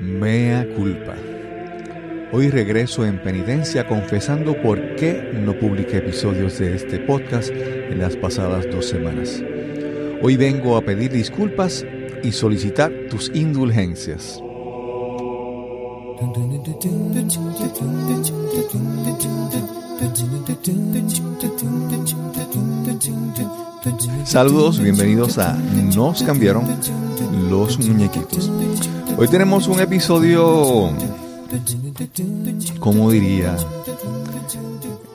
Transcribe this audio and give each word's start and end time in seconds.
Mea 0.00 0.66
culpa. 0.74 1.14
Hoy 2.32 2.50
regreso 2.50 3.04
en 3.04 3.18
penitencia 3.22 3.86
confesando 3.86 4.60
por 4.60 4.96
qué 4.96 5.30
no 5.34 5.58
publiqué 5.58 5.98
episodios 5.98 6.58
de 6.58 6.74
este 6.74 6.98
podcast 6.98 7.50
en 7.50 7.98
las 7.98 8.16
pasadas 8.16 8.66
dos 8.70 8.86
semanas. 8.86 9.42
Hoy 10.22 10.36
vengo 10.36 10.76
a 10.76 10.82
pedir 10.82 11.12
disculpas 11.12 11.84
y 12.22 12.32
solicitar 12.32 12.92
tus 13.10 13.30
indulgencias. 13.34 14.42
Saludos, 24.24 24.80
bienvenidos 24.80 25.38
a 25.38 25.52
Nos 25.94 26.24
cambiaron 26.24 26.64
los 27.48 27.78
muñequitos. 27.78 28.50
Hoy 29.16 29.28
tenemos 29.28 29.68
un 29.68 29.78
episodio, 29.78 30.90
¿cómo 32.80 33.12
diría? 33.12 33.56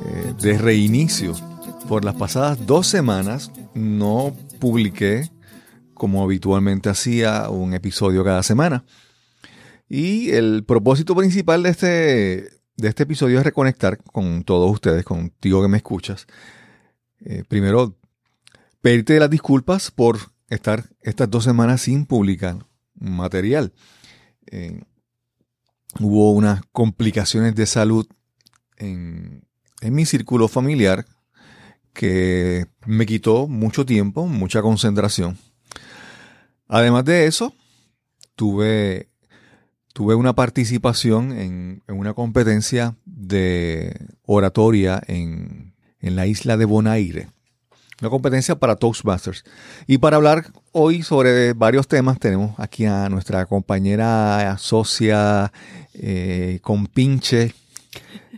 Eh, 0.05 0.34
de 0.41 0.58
reinicio. 0.58 1.34
Por 1.90 2.05
las 2.05 2.16
pasadas 2.16 2.66
dos 2.66 2.88
semanas 2.88 3.52
no 3.73 4.34
publiqué 4.60 5.30
como 5.94 6.24
habitualmente 6.24 6.90
hacía 6.90 7.49
un 7.49 7.74
episodio 7.74 8.24
cada 8.24 8.41
semana. 8.41 8.85
Y 9.90 10.30
el 10.30 10.63
propósito 10.63 11.13
principal 11.13 11.63
de 11.63 11.70
este, 11.70 11.88
de 12.77 12.88
este 12.88 13.04
episodio 13.04 13.40
es 13.40 13.44
reconectar 13.44 13.98
con 13.98 14.44
todos 14.46 14.72
ustedes, 14.72 15.04
contigo 15.04 15.62
que 15.62 15.68
me 15.68 15.77
escuchas. 15.77 16.26
Eh, 17.20 17.44
primero, 17.48 17.98
pedirte 18.81 19.20
las 19.20 19.30
disculpas 19.30 19.91
por 19.91 20.17
estar 20.49 20.90
estas 21.02 21.30
dos 21.30 21.44
semanas 21.44 21.81
sin 21.81 22.05
publicar 22.05 22.66
material. 22.95 23.73
Eh, 24.48 24.81
hubo 25.99 26.32
unas 26.32 26.62
complicaciones 26.71 27.55
de 27.55 27.65
salud 27.65 28.07
en, 28.77 29.46
en 29.82 29.93
mi 29.93 30.05
círculo 30.05 30.48
familiar 30.48 31.05
que 31.93 32.68
me 32.85 33.05
quitó 33.05 33.48
mucho 33.48 33.85
tiempo, 33.85 34.27
mucha 34.27 34.62
concentración. 34.62 35.38
Además 36.68 37.04
de 37.05 37.26
eso, 37.26 37.54
tuve, 38.35 39.10
tuve 39.93 40.16
una 40.16 40.34
participación 40.34 41.34
en, 41.34 41.84
una 41.88 42.13
competencia 42.13 42.95
de 43.05 44.07
oratoria 44.23 45.01
en, 45.07 45.76
en 45.99 46.16
la 46.16 46.27
isla 46.27 46.55
de 46.55 46.66
Bonaire. 46.66 47.27
Una 48.02 48.10
competencia 48.10 48.55
para 48.55 48.76
Toastmasters. 48.76 49.44
Y 49.85 49.99
para 49.99 50.18
hablar 50.18 50.48
hoy 50.71 51.04
sobre 51.04 51.54
varios 51.54 51.88
temas, 51.88 52.18
tenemos 52.18 52.60
aquí 52.60 52.85
a 52.85 53.07
nuestra 53.10 53.46
compañera 53.46 54.57
socia 54.57 55.54
eh, 55.94 56.57
compinche 56.63 57.54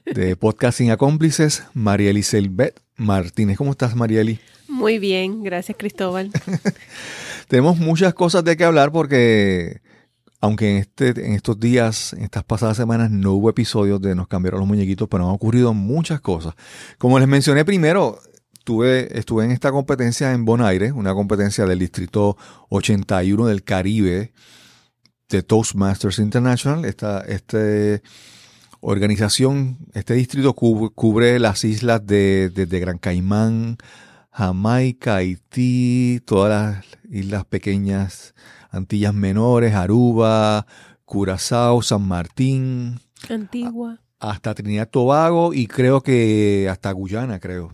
de 0.03 0.35
Podcasting 0.35 0.91
Acómplices, 0.91 1.63
Marieli 1.73 2.23
Selbet 2.23 2.77
Martínez. 2.97 3.57
¿Cómo 3.57 3.71
estás, 3.71 3.95
Marieli? 3.95 4.37
Muy 4.67 4.99
bien, 4.99 5.43
gracias, 5.43 5.77
Cristóbal. 5.79 6.29
Tenemos 7.47 7.77
muchas 7.77 8.13
cosas 8.13 8.43
de 8.43 8.57
qué 8.57 8.65
hablar 8.65 8.91
porque, 8.91 9.79
aunque 10.41 10.71
en, 10.71 10.77
este, 10.79 11.09
en 11.25 11.31
estos 11.35 11.57
días, 11.57 12.11
en 12.11 12.23
estas 12.23 12.43
pasadas 12.43 12.75
semanas, 12.75 13.11
no 13.11 13.31
hubo 13.31 13.49
episodios 13.49 14.01
de 14.01 14.13
Nos 14.13 14.27
cambiaron 14.27 14.59
los 14.59 14.67
muñequitos, 14.67 15.07
pero 15.07 15.23
han 15.23 15.33
ocurrido 15.33 15.73
muchas 15.73 16.19
cosas. 16.19 16.53
Como 16.97 17.17
les 17.17 17.29
mencioné 17.29 17.63
primero, 17.63 18.19
Estuve, 18.63 19.19
estuve 19.19 19.43
en 19.43 19.51
esta 19.51 19.73
competencia 19.73 20.31
en 20.31 20.45
Bonaire, 20.45 20.93
una 20.93 21.13
competencia 21.13 21.65
del 21.65 21.79
Distrito 21.79 22.37
81 22.69 23.47
del 23.47 23.61
Caribe 23.61 24.31
de 25.27 25.43
Toastmasters 25.43 26.17
International. 26.19 26.85
Esta 26.85 27.19
este 27.27 28.01
organización, 28.79 29.79
este 29.93 30.13
distrito 30.13 30.53
cubre, 30.53 31.39
las 31.39 31.65
islas 31.65 32.07
de, 32.07 32.51
de, 32.51 32.79
Gran 32.79 32.99
Caimán, 32.99 33.79
Jamaica, 34.31 35.17
Haití, 35.17 36.21
todas 36.25 36.49
las 36.49 36.85
islas 37.11 37.43
pequeñas, 37.43 38.33
Antillas 38.71 39.13
Menores, 39.13 39.73
Aruba, 39.73 40.67
Curazao, 41.03 41.81
San 41.81 42.07
Martín. 42.07 43.01
Antigua. 43.29 43.99
Hasta 44.19 44.55
Trinidad 44.55 44.87
Tobago 44.87 45.53
y 45.53 45.67
creo 45.67 45.99
que 45.99 46.69
hasta 46.71 46.93
Guyana, 46.93 47.41
creo. 47.41 47.73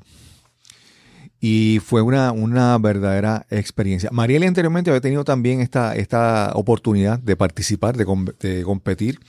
Y 1.41 1.79
fue 1.83 2.01
una, 2.01 2.31
una 2.31 2.77
verdadera 2.77 3.45
experiencia. 3.50 4.09
Marieli 4.11 4.45
anteriormente 4.45 4.89
había 4.89 5.01
tenido 5.01 5.23
también 5.23 5.61
esta, 5.61 5.95
esta 5.95 6.51
oportunidad 6.55 7.19
de 7.19 7.35
participar, 7.38 7.95
de, 7.95 8.05
de 8.39 8.63
competir 8.63 9.19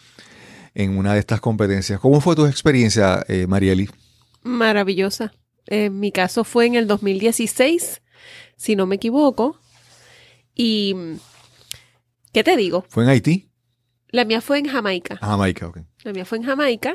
en 0.74 0.98
una 0.98 1.14
de 1.14 1.20
estas 1.20 1.40
competencias. 1.40 2.00
¿Cómo 2.00 2.20
fue 2.20 2.34
tu 2.36 2.46
experiencia, 2.46 3.24
eh, 3.28 3.46
Marieli? 3.46 3.88
Maravillosa. 4.42 5.32
En 5.66 6.00
mi 6.00 6.10
caso 6.10 6.44
fue 6.44 6.66
en 6.66 6.74
el 6.74 6.86
2016, 6.86 8.02
si 8.56 8.76
no 8.76 8.86
me 8.86 8.96
equivoco. 8.96 9.58
Y, 10.54 10.96
¿qué 12.32 12.42
te 12.42 12.56
digo? 12.56 12.84
¿Fue 12.88 13.04
en 13.04 13.10
Haití? 13.10 13.48
La 14.08 14.24
mía 14.24 14.40
fue 14.40 14.58
en 14.58 14.66
Jamaica. 14.66 15.16
Jamaica, 15.16 15.68
ok. 15.68 15.78
La 16.02 16.12
mía 16.12 16.24
fue 16.24 16.38
en 16.38 16.44
Jamaica. 16.44 16.94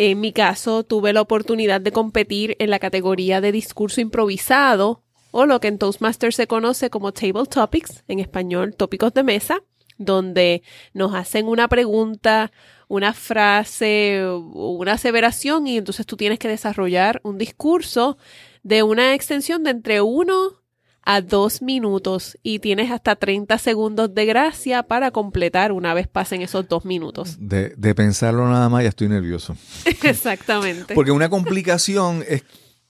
En 0.00 0.20
mi 0.20 0.32
caso, 0.32 0.84
tuve 0.84 1.12
la 1.12 1.20
oportunidad 1.20 1.80
de 1.80 1.90
competir 1.90 2.54
en 2.60 2.70
la 2.70 2.78
categoría 2.78 3.40
de 3.40 3.50
discurso 3.50 4.00
improvisado, 4.00 5.02
o 5.32 5.44
lo 5.44 5.58
que 5.58 5.66
en 5.66 5.76
Toastmasters 5.76 6.36
se 6.36 6.46
conoce 6.46 6.88
como 6.88 7.10
Table 7.10 7.46
Topics, 7.50 8.04
en 8.06 8.20
español, 8.20 8.76
tópicos 8.76 9.12
de 9.12 9.24
mesa, 9.24 9.64
donde 9.96 10.62
nos 10.94 11.16
hacen 11.16 11.48
una 11.48 11.66
pregunta, 11.66 12.52
una 12.86 13.12
frase, 13.12 14.24
una 14.54 14.92
aseveración, 14.92 15.66
y 15.66 15.78
entonces 15.78 16.06
tú 16.06 16.16
tienes 16.16 16.38
que 16.38 16.46
desarrollar 16.46 17.20
un 17.24 17.36
discurso 17.36 18.18
de 18.62 18.84
una 18.84 19.14
extensión 19.14 19.64
de 19.64 19.70
entre 19.70 20.00
uno 20.00 20.62
a 21.02 21.20
dos 21.20 21.62
minutos 21.62 22.36
y 22.42 22.58
tienes 22.58 22.90
hasta 22.90 23.16
30 23.16 23.56
segundos 23.58 24.14
de 24.14 24.26
gracia 24.26 24.82
para 24.82 25.10
completar 25.10 25.72
una 25.72 25.94
vez 25.94 26.06
pasen 26.06 26.42
esos 26.42 26.68
dos 26.68 26.84
minutos. 26.84 27.36
De, 27.40 27.94
pensarlo 27.94 28.48
nada 28.48 28.68
más 28.68 28.82
ya 28.82 28.90
estoy 28.90 29.08
nervioso. 29.08 29.56
Exactamente. 30.02 30.94
Porque 30.94 31.10
una 31.10 31.28
complicación 31.28 32.22
es, 32.28 32.44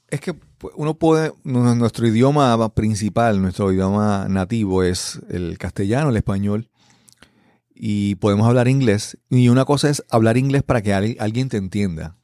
es 0.09 0.21
que 0.21 0.35
uno 0.75 0.95
puede, 0.95 1.33
nuestro 1.45 2.07
idioma 2.07 2.75
principal, 2.75 3.41
nuestro 3.41 3.73
idioma 3.73 4.27
nativo 4.29 4.83
es 4.83 5.21
el 5.31 5.57
castellano, 5.59 6.11
el 6.11 6.17
español, 6.17 6.69
y 7.75 8.17
podemos 8.17 8.49
hablar 8.49 8.69
inglés. 8.69 9.19
Y 9.31 9.49
una 9.49 9.65
cosa 9.65 9.89
es 9.89 10.05
hablar 10.11 10.37
inglés 10.37 10.65
para 10.65 10.83
que 10.83 10.93
alguien 10.93 11.49
te 11.49 11.57
entienda. 11.57 12.17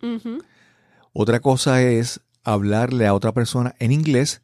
Otra 1.12 1.38
cosa 1.38 1.80
es 1.80 2.20
hablarle 2.44 3.06
a 3.06 3.14
otra 3.14 3.32
persona 3.32 3.74
en 3.78 3.90
inglés 3.90 4.42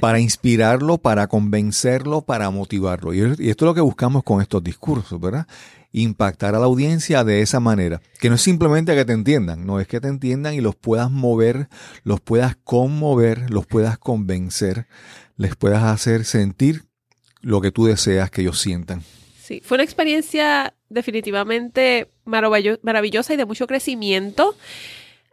para 0.00 0.20
inspirarlo, 0.20 0.98
para 0.98 1.26
convencerlo, 1.26 2.22
para 2.22 2.50
motivarlo. 2.50 3.14
Y, 3.14 3.20
esto 3.20 3.64
es 3.64 3.68
lo 3.68 3.74
que 3.74 3.80
buscamos 3.80 4.22
con 4.22 4.40
estos 4.40 4.62
discursos, 4.62 5.18
¿verdad? 5.20 5.46
Impactar 5.92 6.54
a 6.54 6.58
la 6.58 6.66
audiencia 6.66 7.24
de 7.24 7.40
esa 7.40 7.58
manera. 7.58 8.00
Que 8.20 8.28
no 8.28 8.36
es 8.36 8.42
simplemente 8.42 8.94
que 8.94 9.04
te 9.04 9.14
entiendan, 9.14 9.66
no 9.66 9.80
es 9.80 9.88
que 9.88 10.00
te 10.00 10.08
entiendan 10.08 10.54
y 10.54 10.60
los 10.60 10.76
puedas 10.76 11.10
mover, 11.10 11.68
los 12.04 12.20
puedas 12.20 12.56
conmover, 12.62 13.50
los 13.50 13.66
puedas 13.66 13.98
convencer, 13.98 14.86
les 15.36 15.56
puedas 15.56 15.82
hacer 15.82 16.24
sentir 16.24 16.84
lo 17.40 17.60
que 17.60 17.72
tú 17.72 17.86
deseas 17.86 18.30
que 18.30 18.42
ellos 18.42 18.60
sientan. 18.60 19.02
Sí, 19.42 19.62
fue 19.64 19.76
una 19.76 19.84
experiencia 19.84 20.74
definitivamente 20.90 22.10
maravillosa 22.24 23.32
y 23.32 23.36
de 23.36 23.46
mucho 23.46 23.66
crecimiento. 23.66 24.54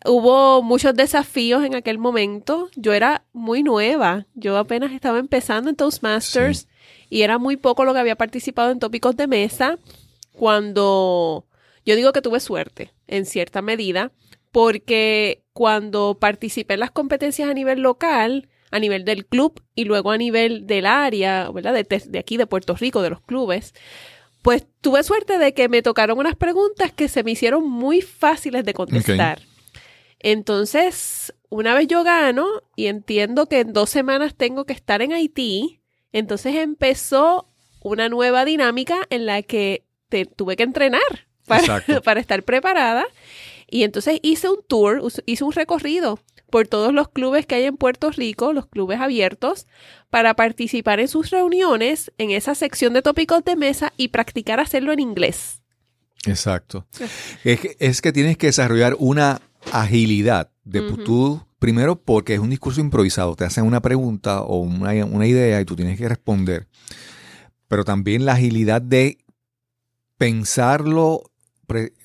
Hubo 0.08 0.62
muchos 0.62 0.94
desafíos 0.94 1.64
en 1.64 1.74
aquel 1.74 1.98
momento. 1.98 2.70
Yo 2.76 2.94
era 2.94 3.26
muy 3.34 3.64
nueva. 3.64 4.28
Yo 4.36 4.58
apenas 4.58 4.92
estaba 4.92 5.18
empezando 5.18 5.70
en 5.70 5.76
Toastmasters 5.76 6.68
y 7.10 7.24
era 7.24 7.38
muy 7.40 7.58
poco 7.58 7.86
lo 7.86 7.94
que 7.94 8.00
había 8.00 8.16
participado 8.16 8.72
en 8.72 8.80
tópicos 8.80 9.18
de 9.18 9.28
mesa. 9.28 9.80
Cuando 10.34 11.46
yo 11.86 11.96
digo 11.96 12.12
que 12.12 12.22
tuve 12.22 12.40
suerte, 12.40 12.94
en 13.08 13.26
cierta 13.26 13.62
medida, 13.62 14.12
porque 14.52 15.44
cuando 15.54 16.18
participé 16.20 16.76
en 16.76 16.82
las 16.82 16.92
competencias 16.92 17.50
a 17.50 17.54
nivel 17.54 17.80
local, 17.80 18.50
a 18.72 18.80
nivel 18.80 19.06
del 19.06 19.26
club 19.26 19.62
y 19.74 19.86
luego 19.86 20.12
a 20.12 20.18
nivel 20.18 20.68
del 20.68 20.86
área, 20.86 21.50
¿verdad? 21.50 21.74
De, 21.74 21.84
de 21.84 22.20
aquí 22.20 22.38
de 22.38 22.46
Puerto 22.46 22.76
Rico, 22.76 23.02
de 23.02 23.10
los 23.10 23.22
clubes, 23.22 23.74
pues 24.42 24.68
tuve 24.82 25.02
suerte 25.02 25.40
de 25.40 25.54
que 25.54 25.70
me 25.70 25.82
tocaron 25.82 26.20
unas 26.20 26.36
preguntas 26.36 26.92
que 26.92 27.08
se 27.08 27.24
me 27.24 27.32
hicieron 27.32 27.68
muy 27.68 28.02
fáciles 28.02 28.66
de 28.66 28.74
contestar. 28.74 29.40
Entonces, 30.28 31.36
una 31.50 31.76
vez 31.76 31.86
yo 31.86 32.04
gano 32.04 32.48
y 32.76 32.88
entiendo 32.88 33.46
que 33.46 33.60
en 33.60 33.74
dos 33.74 33.92
semanas 33.92 34.34
tengo 34.34 34.66
que 34.66 34.74
estar 34.74 35.04
en 35.04 35.14
Haití, 35.14 35.82
entonces 36.12 36.56
empezó 36.56 37.48
una 37.84 38.10
nueva 38.10 38.44
dinámica 38.44 39.06
en 39.12 39.28
la 39.28 39.44
que 39.44 39.86
te, 40.10 40.26
tuve 40.26 40.56
que 40.56 40.64
entrenar 40.64 41.28
para, 41.46 41.84
para 42.04 42.20
estar 42.20 42.42
preparada. 42.42 43.06
Y 43.70 43.84
entonces 43.84 44.20
hice 44.24 44.50
un 44.50 44.64
tour, 44.68 45.04
hice 45.28 45.44
un 45.44 45.52
recorrido 45.52 46.18
por 46.50 46.68
todos 46.68 46.92
los 46.92 47.08
clubes 47.10 47.46
que 47.46 47.54
hay 47.54 47.66
en 47.66 47.78
Puerto 47.78 48.10
Rico, 48.10 48.52
los 48.52 48.66
clubes 48.66 49.00
abiertos, 49.00 49.68
para 50.10 50.34
participar 50.34 51.00
en 51.00 51.08
sus 51.08 51.30
reuniones 51.30 52.12
en 52.18 52.32
esa 52.32 52.56
sección 52.56 52.94
de 52.94 53.04
tópicos 53.04 53.46
de 53.46 53.56
mesa 53.56 53.94
y 53.96 54.08
practicar 54.08 54.60
hacerlo 54.60 54.92
en 54.92 55.02
inglés. 55.02 55.62
Exacto. 56.26 56.88
Es 57.44 57.60
que, 57.60 57.76
es 57.78 58.02
que 58.02 58.12
tienes 58.12 58.40
que 58.40 58.48
desarrollar 58.48 58.96
una 58.98 59.40
agilidad 59.72 60.52
de 60.64 60.82
tú, 60.82 61.42
primero 61.60 61.96
porque 61.96 62.34
es 62.34 62.40
un 62.40 62.50
discurso 62.50 62.82
improvisado, 62.82 63.36
te 63.36 63.46
hacen 63.46 63.66
una 63.66 63.82
pregunta 63.82 64.42
o 64.42 64.60
una, 64.60 65.06
una 65.06 65.28
idea 65.28 65.62
y 65.62 65.66
tú 65.66 65.76
tienes 65.76 65.98
que 65.98 66.10
responder, 66.10 66.68
pero 67.68 67.84
también 67.84 68.26
la 68.26 68.34
agilidad 68.34 68.82
de 68.82 69.20
pensarlo, 70.18 71.24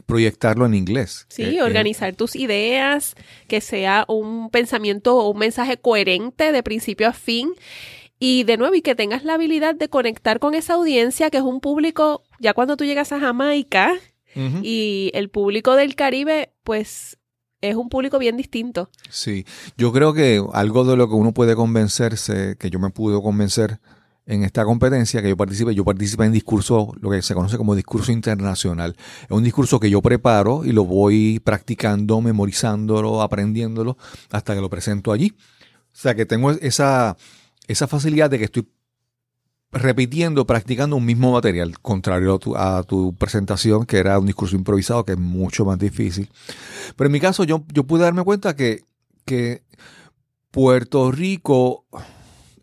proyectarlo 0.07 0.67
en 0.67 0.75
inglés. 0.75 1.27
Sí, 1.29 1.43
eh, 1.43 1.57
eh, 1.57 1.63
organizar 1.63 2.15
tus 2.17 2.37
ideas, 2.37 3.15
que 3.47 3.61
sea 3.61 4.05
un 4.09 4.51
pensamiento 4.51 5.17
o 5.17 5.31
un 5.31 5.39
mensaje 5.39 5.77
coherente 5.77 6.53
de 6.53 6.63
principio 6.63 7.09
a 7.09 7.13
fin. 7.13 7.53
Y 8.23 8.45
de 8.45 8.59
nuevo, 8.59 8.75
y 8.75 8.83
que 8.83 8.95
tengas 8.95 9.25
la 9.25 9.35
habilidad 9.35 9.75
de 9.75 9.89
conectar 9.89 10.41
con 10.41 10.55
esa 10.55 10.75
audiencia, 10.75 11.31
que 11.31 11.39
es 11.39 11.43
un 11.43 11.61
público, 11.61 12.23
ya 12.39 12.53
cuando 12.53 12.77
tú 12.77 12.85
llegas 12.85 13.13
a 13.13 13.21
Jamaica, 13.21 13.95
y 14.63 15.11
el 15.15 15.29
público 15.29 15.75
del 15.75 15.97
Caribe, 15.97 16.53
pues 16.63 17.19
es 17.61 17.77
un 17.77 17.89
público 17.89 18.19
bien 18.19 18.37
distinto. 18.37 18.91
Sí, 19.09 19.45
yo 19.77 19.93
creo 19.93 20.15
que 20.15 20.43
algo 20.53 20.85
de 20.85 20.97
lo 20.97 21.09
que 21.09 21.15
uno 21.15 21.33
puede 21.33 21.55
convencerse, 21.55 22.57
que 22.59 22.71
yo 22.71 22.79
me 22.79 22.91
pude 22.91 23.21
convencer 23.21 23.81
en 24.27 24.45
esta 24.45 24.65
competencia 24.65 25.23
que 25.23 25.29
yo 25.29 25.37
participé, 25.37 25.75
yo 25.75 25.85
participé 25.85 26.25
en 26.25 26.33
discurso, 26.33 26.93
lo 27.01 27.11
que 27.11 27.21
se 27.21 27.35
conoce 27.35 27.57
como 27.57 27.75
discurso 27.75 28.13
internacional. 28.13 28.97
Es 29.25 29.31
un 29.31 29.43
discurso 29.43 29.81
que 29.81 29.91
yo 29.91 30.01
preparo 30.03 30.65
y 30.65 30.73
lo 30.73 30.85
voy 30.85 31.41
practicando, 31.41 32.21
memorizándolo, 32.21 33.23
aprendiéndolo, 33.23 33.97
hasta 34.31 34.55
que 34.55 34.61
lo 34.61 34.71
presento 34.71 35.11
allí. 35.11 35.35
O 35.93 35.97
sea 35.97 36.15
que 36.15 36.27
tengo 36.27 36.53
esa, 36.53 37.17
esa 37.67 37.89
facilidad 37.89 38.31
de 38.31 38.39
que 38.39 38.45
estoy 38.45 38.69
repitiendo, 39.73 40.47
practicando 40.47 40.97
un 40.97 41.05
mismo 41.05 41.33
material, 41.33 41.79
contrario 41.81 42.41
a 42.57 42.83
tu, 42.83 43.15
presentación, 43.15 43.87
que 43.87 43.99
era 43.99 44.19
un 44.19 44.27
discurso 44.27 44.57
improvisado, 44.57 45.05
que 45.05 45.13
es 45.13 45.19
mucho 45.19 45.65
más 45.65 45.79
difícil. 45.79 46.29
Pero 46.97 47.07
en 47.07 47.13
mi 47.13 47.21
caso, 47.21 47.45
yo, 47.45 47.65
yo 47.73 47.85
pude 47.85 48.03
darme 48.03 48.25
cuenta 48.25 48.57
que, 48.57 48.85
que 49.25 49.63
Puerto 50.51 51.13
Rico 51.13 51.85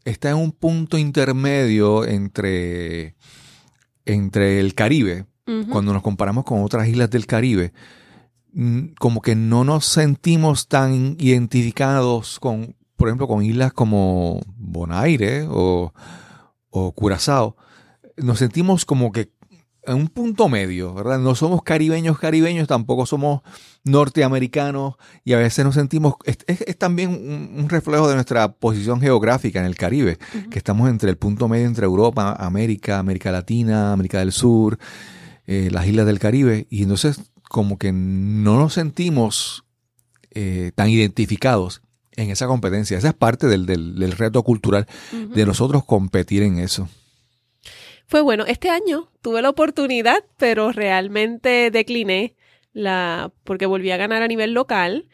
está 0.03 0.29
en 0.29 0.37
un 0.37 0.51
punto 0.51 0.97
intermedio 0.97 2.05
entre, 2.05 3.15
entre 4.05 4.59
el 4.59 4.73
Caribe, 4.73 5.25
cuando 5.69 5.93
nos 5.93 6.01
comparamos 6.01 6.43
con 6.43 6.61
otras 6.61 6.89
islas 6.89 7.09
del 7.09 7.25
Caribe, 7.25 7.71
mm, 8.51 8.87
como 8.99 9.21
que 9.21 9.33
no 9.33 9.63
nos 9.63 9.85
sentimos 9.85 10.67
tan 10.67 11.15
identificados 11.19 12.37
con, 12.41 12.75
por 12.97 13.07
ejemplo, 13.07 13.29
con 13.29 13.45
islas 13.45 13.71
como 13.71 14.41
Bonaire 14.57 15.45
o, 15.49 15.93
o 16.85 16.91
Curazao. 16.91 17.55
Nos 18.17 18.39
sentimos 18.39 18.85
como 18.85 19.11
que 19.11 19.31
en 19.87 19.95
un 19.95 20.07
punto 20.09 20.49
medio, 20.49 20.93
¿verdad? 20.93 21.17
No 21.17 21.33
somos 21.33 21.63
caribeños 21.63 22.19
caribeños, 22.19 22.67
tampoco 22.67 23.05
somos 23.05 23.41
norteamericanos 23.85 24.95
y 25.23 25.33
a 25.33 25.37
veces 25.37 25.63
nos 25.63 25.75
sentimos, 25.75 26.15
es, 26.25 26.77
también 26.77 27.09
un, 27.57 27.69
reflejo 27.69 28.09
de 28.09 28.15
nuestra 28.15 28.51
posición 28.51 28.99
geográfica 28.99 29.59
en 29.59 29.65
el 29.65 29.75
Caribe, 29.75 30.17
que 30.51 30.57
estamos 30.57 30.89
entre 30.89 31.09
el 31.09 31.17
punto 31.17 31.47
medio 31.47 31.65
entre 31.65 31.85
Europa, 31.85 32.35
América, 32.37 32.99
América 32.99 33.31
Latina, 33.31 33.93
América 33.93 34.19
del 34.19 34.33
Sur, 34.33 34.77
eh, 35.45 35.69
las 35.71 35.87
islas 35.87 36.05
del 36.05 36.19
Caribe, 36.19 36.67
y 36.69 36.83
entonces 36.83 37.21
como 37.49 37.77
que 37.77 37.93
no 37.93 38.59
nos 38.59 38.73
sentimos 38.73 39.63
eh, 40.31 40.71
tan 40.75 40.89
identificados 40.89 41.81
en 42.17 42.31
esa 42.31 42.47
competencia. 42.47 42.97
Esa 42.97 43.09
es 43.09 43.13
parte 43.13 43.47
del, 43.47 43.65
del, 43.65 44.11
reto 44.11 44.43
cultural 44.43 44.85
de 45.11 45.45
nosotros 45.45 45.85
competir 45.85 46.43
en 46.43 46.59
eso. 46.59 46.89
Fue 48.07 48.21
bueno, 48.21 48.45
este 48.45 48.69
año 48.69 49.09
tuve 49.21 49.41
la 49.41 49.49
oportunidad, 49.49 50.23
pero 50.37 50.71
realmente 50.71 51.71
decliné 51.71 52.35
la 52.73 53.31
porque 53.43 53.65
volví 53.65 53.91
a 53.91 53.97
ganar 53.97 54.23
a 54.23 54.27
nivel 54.27 54.53
local. 54.53 55.07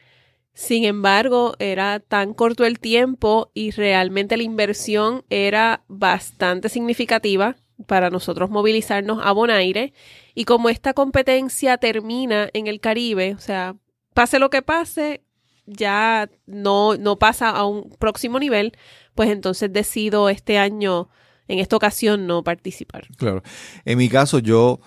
Sin 0.54 0.84
embargo, 0.84 1.56
era 1.58 1.98
tan 1.98 2.32
corto 2.32 2.64
el 2.64 2.78
tiempo 2.78 3.50
y 3.54 3.72
realmente 3.72 4.36
la 4.36 4.44
inversión 4.44 5.24
era 5.28 5.82
bastante 5.88 6.68
significativa 6.68 7.56
para 7.86 8.10
nosotros 8.10 8.50
movilizarnos 8.50 9.18
a 9.22 9.32
Bonaire. 9.32 9.92
Y 10.34 10.44
como 10.44 10.68
esta 10.68 10.94
competencia 10.94 11.76
termina 11.78 12.48
en 12.52 12.68
el 12.68 12.78
Caribe, 12.78 13.34
o 13.34 13.40
sea, 13.40 13.74
pase 14.14 14.38
lo 14.38 14.48
que 14.48 14.62
pase, 14.62 15.23
ya 15.66 16.30
no, 16.46 16.96
no 16.96 17.18
pasa 17.18 17.50
a 17.50 17.64
un 17.66 17.90
próximo 17.98 18.38
nivel, 18.38 18.76
pues 19.14 19.30
entonces 19.30 19.72
decido 19.72 20.28
este 20.28 20.58
año 20.58 21.08
en 21.48 21.58
esta 21.58 21.76
ocasión 21.76 22.26
no 22.26 22.42
participar. 22.42 23.06
Claro. 23.16 23.42
En 23.84 23.98
mi 23.98 24.08
caso, 24.08 24.38
yo 24.38 24.80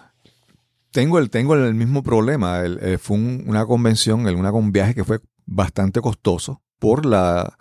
tengo 0.92 1.20
el, 1.20 1.30
tengo 1.30 1.56
el 1.56 1.74
mismo 1.74 2.04
problema. 2.04 2.64
Eh, 2.64 2.98
fue 2.98 3.18
una 3.18 3.66
convención, 3.66 4.26
una, 4.26 4.52
un 4.52 4.72
viaje 4.72 4.96
que 4.96 5.04
fue 5.04 5.20
bastante 5.46 6.02
costoso 6.02 6.62
por 6.80 7.06
la, 7.06 7.58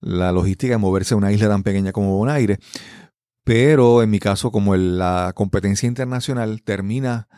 logística 0.00 0.74
de 0.74 0.78
moverse 0.78 1.14
a 1.14 1.16
una 1.16 1.32
isla 1.32 1.48
tan 1.48 1.62
pequeña 1.62 1.92
como 1.92 2.16
Bonaire. 2.16 2.58
Pero 3.44 4.02
en 4.02 4.10
mi 4.10 4.20
caso, 4.20 4.52
como 4.52 4.76
la 4.76 5.32
competencia 5.34 5.86
internacional 5.86 6.62
termina 6.62 7.28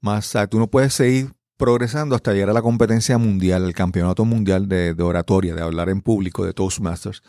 más, 0.00 0.36
tú 0.50 0.58
no 0.58 0.68
puedes 0.68 0.92
seguir 0.94 1.32
progresando 1.62 2.16
hasta 2.16 2.32
llegar 2.32 2.50
a 2.50 2.54
la 2.54 2.60
competencia 2.60 3.18
mundial, 3.18 3.64
el 3.64 3.72
campeonato 3.72 4.24
mundial 4.24 4.68
de, 4.68 4.96
oratoria, 5.00 5.54
de 5.54 5.62
hablar 5.62 5.90
en 5.90 6.00
público, 6.00 6.44
de 6.44 6.52
Toastmasters. 6.52 7.22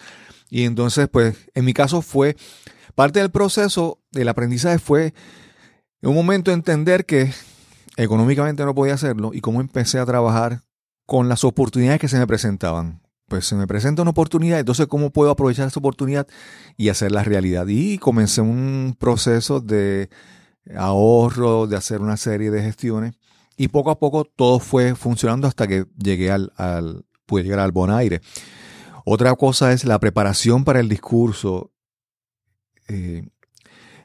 Y 0.49 0.63
entonces, 0.63 1.07
pues, 1.07 1.37
en 1.53 1.65
mi 1.65 1.73
caso 1.73 2.01
fue 2.01 2.35
Parte 2.95 3.19
del 3.19 3.29
proceso 3.29 3.99
del 4.11 4.29
aprendizaje 4.29 4.79
fue 4.79 5.13
en 6.01 6.09
un 6.09 6.15
momento 6.15 6.51
entender 6.51 7.05
que 7.05 7.31
económicamente 7.95 8.65
no 8.65 8.73
podía 8.73 8.95
hacerlo 8.95 9.31
y 9.35 9.41
cómo 9.41 9.61
empecé 9.61 9.99
a 9.99 10.05
trabajar 10.05 10.61
con 11.05 11.29
las 11.29 11.43
oportunidades 11.43 11.99
que 11.99 12.07
se 12.07 12.17
me 12.17 12.25
presentaban. 12.25 13.01
Pues 13.27 13.45
se 13.45 13.55
me 13.55 13.67
presenta 13.67 14.01
una 14.01 14.11
oportunidad, 14.11 14.59
entonces 14.59 14.87
cómo 14.87 15.11
puedo 15.11 15.29
aprovechar 15.29 15.67
esa 15.67 15.79
oportunidad 15.79 16.27
y 16.75 16.89
hacerla 16.89 17.23
realidad. 17.23 17.67
Y 17.67 17.99
comencé 17.99 18.41
un 18.41 18.95
proceso 18.99 19.59
de 19.59 20.09
ahorro, 20.75 21.67
de 21.67 21.77
hacer 21.77 22.01
una 22.01 22.17
serie 22.17 22.49
de 22.49 22.63
gestiones 22.63 23.13
y 23.57 23.67
poco 23.67 23.91
a 23.91 23.99
poco 23.99 24.25
todo 24.25 24.59
fue 24.59 24.95
funcionando 24.95 25.47
hasta 25.47 25.67
que 25.67 25.85
llegué 25.97 26.31
al, 26.31 26.51
al 26.57 27.05
pude 27.25 27.43
llegar 27.43 27.59
al 27.59 27.71
Bonaire. 27.71 28.21
Otra 29.05 29.35
cosa 29.35 29.73
es 29.73 29.85
la 29.85 29.99
preparación 29.99 30.63
para 30.63 30.79
el 30.79 30.89
discurso 30.89 31.73
eh, 32.87 33.23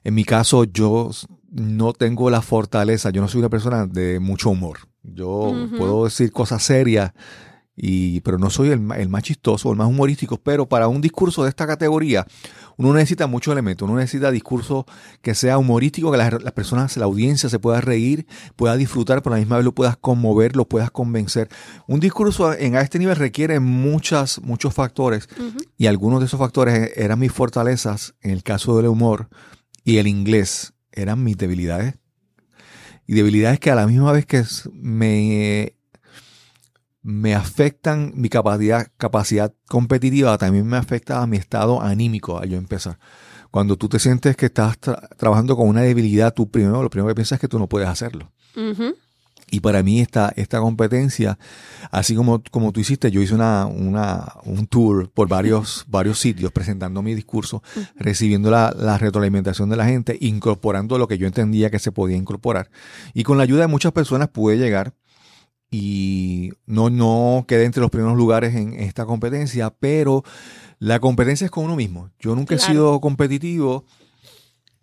en 0.04 0.14
mi 0.14 0.24
caso, 0.24 0.64
yo 0.64 1.10
no 1.50 1.92
tengo 1.92 2.30
la 2.30 2.42
fortaleza, 2.42 3.10
yo 3.10 3.20
no 3.20 3.28
soy 3.28 3.40
una 3.40 3.50
persona 3.50 3.86
de 3.86 4.20
mucho 4.20 4.50
humor. 4.50 4.78
Yo 5.02 5.52
puedo 5.76 6.04
decir 6.04 6.32
cosas 6.32 6.62
serias, 6.62 7.12
y, 7.80 8.20
pero 8.22 8.38
no 8.38 8.50
soy 8.50 8.70
el, 8.70 8.80
más 8.80 9.22
chistoso, 9.22 9.70
el 9.70 9.78
más 9.78 9.86
humorístico. 9.86 10.36
Pero 10.36 10.68
para 10.68 10.88
un 10.88 11.00
discurso 11.00 11.44
de 11.44 11.50
esta 11.50 11.64
categoría, 11.64 12.26
uno 12.76 12.92
necesita 12.92 13.28
muchos 13.28 13.52
elementos. 13.52 13.88
Uno 13.88 13.96
necesita 13.96 14.32
discurso 14.32 14.84
que 15.22 15.36
sea 15.36 15.58
humorístico, 15.58 16.10
que 16.10 16.16
las, 16.16 16.52
personas, 16.52 16.96
la 16.96 17.04
audiencia 17.04 17.48
se 17.48 17.60
pueda 17.60 17.80
reír, 17.80 18.26
pueda 18.56 18.76
disfrutar, 18.76 19.22
pero 19.22 19.34
a 19.34 19.36
la 19.36 19.40
misma 19.40 19.56
vez 19.56 19.64
lo 19.64 19.76
puedas 19.76 19.96
conmover, 19.96 20.56
lo 20.56 20.68
puedas 20.68 20.90
convencer. 20.90 21.48
Un 21.86 22.00
discurso 22.00 22.52
en, 22.52 22.74
a 22.74 22.80
este 22.80 22.98
nivel 22.98 23.14
requiere 23.14 23.60
muchas, 23.60 24.40
muchos 24.42 24.74
factores 24.74 25.28
y 25.76 25.86
algunos 25.86 26.18
de 26.18 26.26
esos 26.26 26.40
factores 26.40 26.90
eran 26.96 27.20
mis 27.20 27.30
fortalezas 27.30 28.16
en 28.22 28.32
el 28.32 28.42
caso 28.42 28.76
del 28.76 28.88
humor 28.88 29.28
y 29.84 29.98
el 29.98 30.08
inglés 30.08 30.74
eran 30.90 31.22
mis 31.22 31.38
debilidades. 31.38 31.94
Y 33.06 33.14
debilidades 33.14 33.60
que 33.60 33.70
a 33.70 33.76
la 33.76 33.86
misma 33.86 34.12
vez 34.12 34.26
que 34.26 34.44
me 34.72 35.77
me 37.08 37.34
afectan 37.34 38.12
mi 38.16 38.28
capacidad, 38.28 38.86
capacidad 38.98 39.54
competitiva, 39.66 40.36
también 40.36 40.66
me 40.66 40.76
afecta 40.76 41.22
a 41.22 41.26
mi 41.26 41.38
estado 41.38 41.80
anímico 41.80 42.38
al 42.38 42.50
yo 42.50 42.58
empezar. 42.58 42.98
Cuando 43.50 43.78
tú 43.78 43.88
te 43.88 43.98
sientes 43.98 44.36
que 44.36 44.44
estás 44.44 44.76
trabajando 45.16 45.56
con 45.56 45.68
una 45.68 45.80
debilidad, 45.80 46.34
tú 46.34 46.50
primero, 46.50 46.82
lo 46.82 46.90
primero 46.90 47.08
que 47.08 47.14
piensas 47.14 47.38
es 47.38 47.40
que 47.40 47.48
tú 47.48 47.58
no 47.58 47.66
puedes 47.66 47.88
hacerlo. 47.88 48.30
Y 49.50 49.60
para 49.60 49.82
mí 49.82 50.02
esta, 50.02 50.34
esta 50.36 50.60
competencia, 50.60 51.38
así 51.90 52.14
como, 52.14 52.42
como 52.50 52.72
tú 52.72 52.80
hiciste, 52.80 53.10
yo 53.10 53.22
hice 53.22 53.34
una, 53.34 53.64
una, 53.64 54.34
un 54.44 54.66
tour 54.66 55.08
por 55.08 55.28
varios, 55.28 55.86
varios 55.88 56.18
sitios 56.18 56.52
presentando 56.52 57.00
mi 57.00 57.14
discurso, 57.14 57.62
recibiendo 57.96 58.50
la, 58.50 58.70
la, 58.78 58.98
retroalimentación 58.98 59.70
de 59.70 59.76
la 59.76 59.86
gente, 59.86 60.18
incorporando 60.20 60.98
lo 60.98 61.08
que 61.08 61.16
yo 61.16 61.26
entendía 61.26 61.70
que 61.70 61.78
se 61.78 61.90
podía 61.90 62.18
incorporar. 62.18 62.68
Y 63.14 63.22
con 63.22 63.38
la 63.38 63.44
ayuda 63.44 63.62
de 63.62 63.68
muchas 63.68 63.92
personas 63.92 64.28
pude 64.28 64.58
llegar 64.58 64.92
y 65.70 66.50
no, 66.66 66.90
no 66.90 67.44
quedé 67.46 67.64
entre 67.64 67.80
los 67.80 67.90
primeros 67.90 68.16
lugares 68.16 68.54
en 68.54 68.74
esta 68.74 69.04
competencia, 69.04 69.70
pero 69.70 70.24
la 70.78 71.00
competencia 71.00 71.44
es 71.44 71.50
con 71.50 71.64
uno 71.64 71.76
mismo. 71.76 72.10
Yo 72.18 72.34
nunca 72.34 72.54
he 72.54 72.58
sido 72.58 73.00
competitivo. 73.00 73.84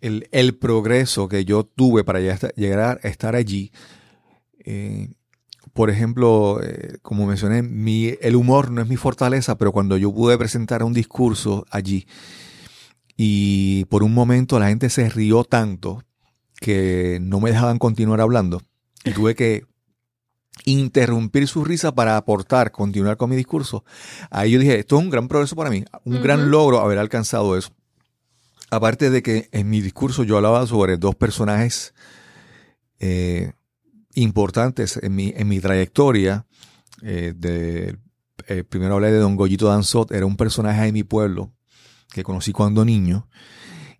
El, 0.00 0.56
progreso 0.58 1.28
que 1.28 1.44
yo 1.44 1.64
tuve 1.64 2.04
para 2.04 2.20
llegar 2.20 3.00
a 3.02 3.08
estar 3.08 3.34
allí, 3.34 3.72
eh, 4.60 5.08
por 5.72 5.90
ejemplo, 5.90 6.60
eh, 6.62 6.98
como 7.02 7.26
mencioné, 7.26 7.62
mi, 7.62 8.14
el 8.20 8.36
humor 8.36 8.70
no 8.70 8.82
es 8.82 8.88
mi 8.88 8.96
fortaleza, 8.96 9.58
pero 9.58 9.72
cuando 9.72 9.96
yo 9.96 10.14
pude 10.14 10.38
presentar 10.38 10.84
un 10.84 10.92
discurso 10.92 11.66
allí 11.70 12.06
y 13.16 13.86
por 13.86 14.02
un 14.02 14.12
momento 14.12 14.58
la 14.58 14.68
gente 14.68 14.90
se 14.90 15.08
rió 15.08 15.44
tanto 15.44 16.02
que 16.60 17.18
no 17.20 17.40
me 17.40 17.50
dejaban 17.50 17.78
continuar 17.78 18.20
hablando, 18.20 18.62
y 19.04 19.10
tuve 19.12 19.34
que 19.34 19.64
interrumpir 20.64 21.46
su 21.48 21.64
risa 21.64 21.94
para 21.94 22.16
aportar, 22.16 22.72
continuar 22.72 23.16
con 23.16 23.30
mi 23.30 23.36
discurso, 23.36 23.84
ahí 24.30 24.52
yo 24.52 24.58
dije, 24.58 24.78
esto 24.78 24.96
es 24.98 25.04
un 25.04 25.10
gran 25.10 25.28
progreso 25.28 25.54
para 25.56 25.70
mí, 25.70 25.84
un 26.04 26.22
gran 26.22 26.50
logro 26.50 26.80
haber 26.80 26.98
alcanzado 26.98 27.56
eso. 27.56 27.70
Aparte 28.70 29.10
de 29.10 29.22
que 29.22 29.48
en 29.52 29.70
mi 29.70 29.80
discurso 29.80 30.24
yo 30.24 30.36
hablaba 30.36 30.66
sobre 30.66 30.96
dos 30.96 31.14
personajes 31.14 31.94
eh, 32.98 33.52
importantes 34.14 34.98
en 35.02 35.14
mi, 35.14 35.32
en 35.36 35.46
mi 35.48 35.60
trayectoria. 35.60 36.46
Eh, 37.02 37.34
de, 37.36 37.98
eh, 38.48 38.64
primero 38.64 38.94
hablé 38.94 39.12
de 39.12 39.18
Don 39.18 39.36
Goyito 39.36 39.68
Danzot, 39.68 40.10
era 40.10 40.26
un 40.26 40.36
personaje 40.36 40.86
de 40.86 40.92
mi 40.92 41.04
pueblo 41.04 41.52
que 42.10 42.24
conocí 42.24 42.52
cuando 42.52 42.84
niño. 42.84 43.28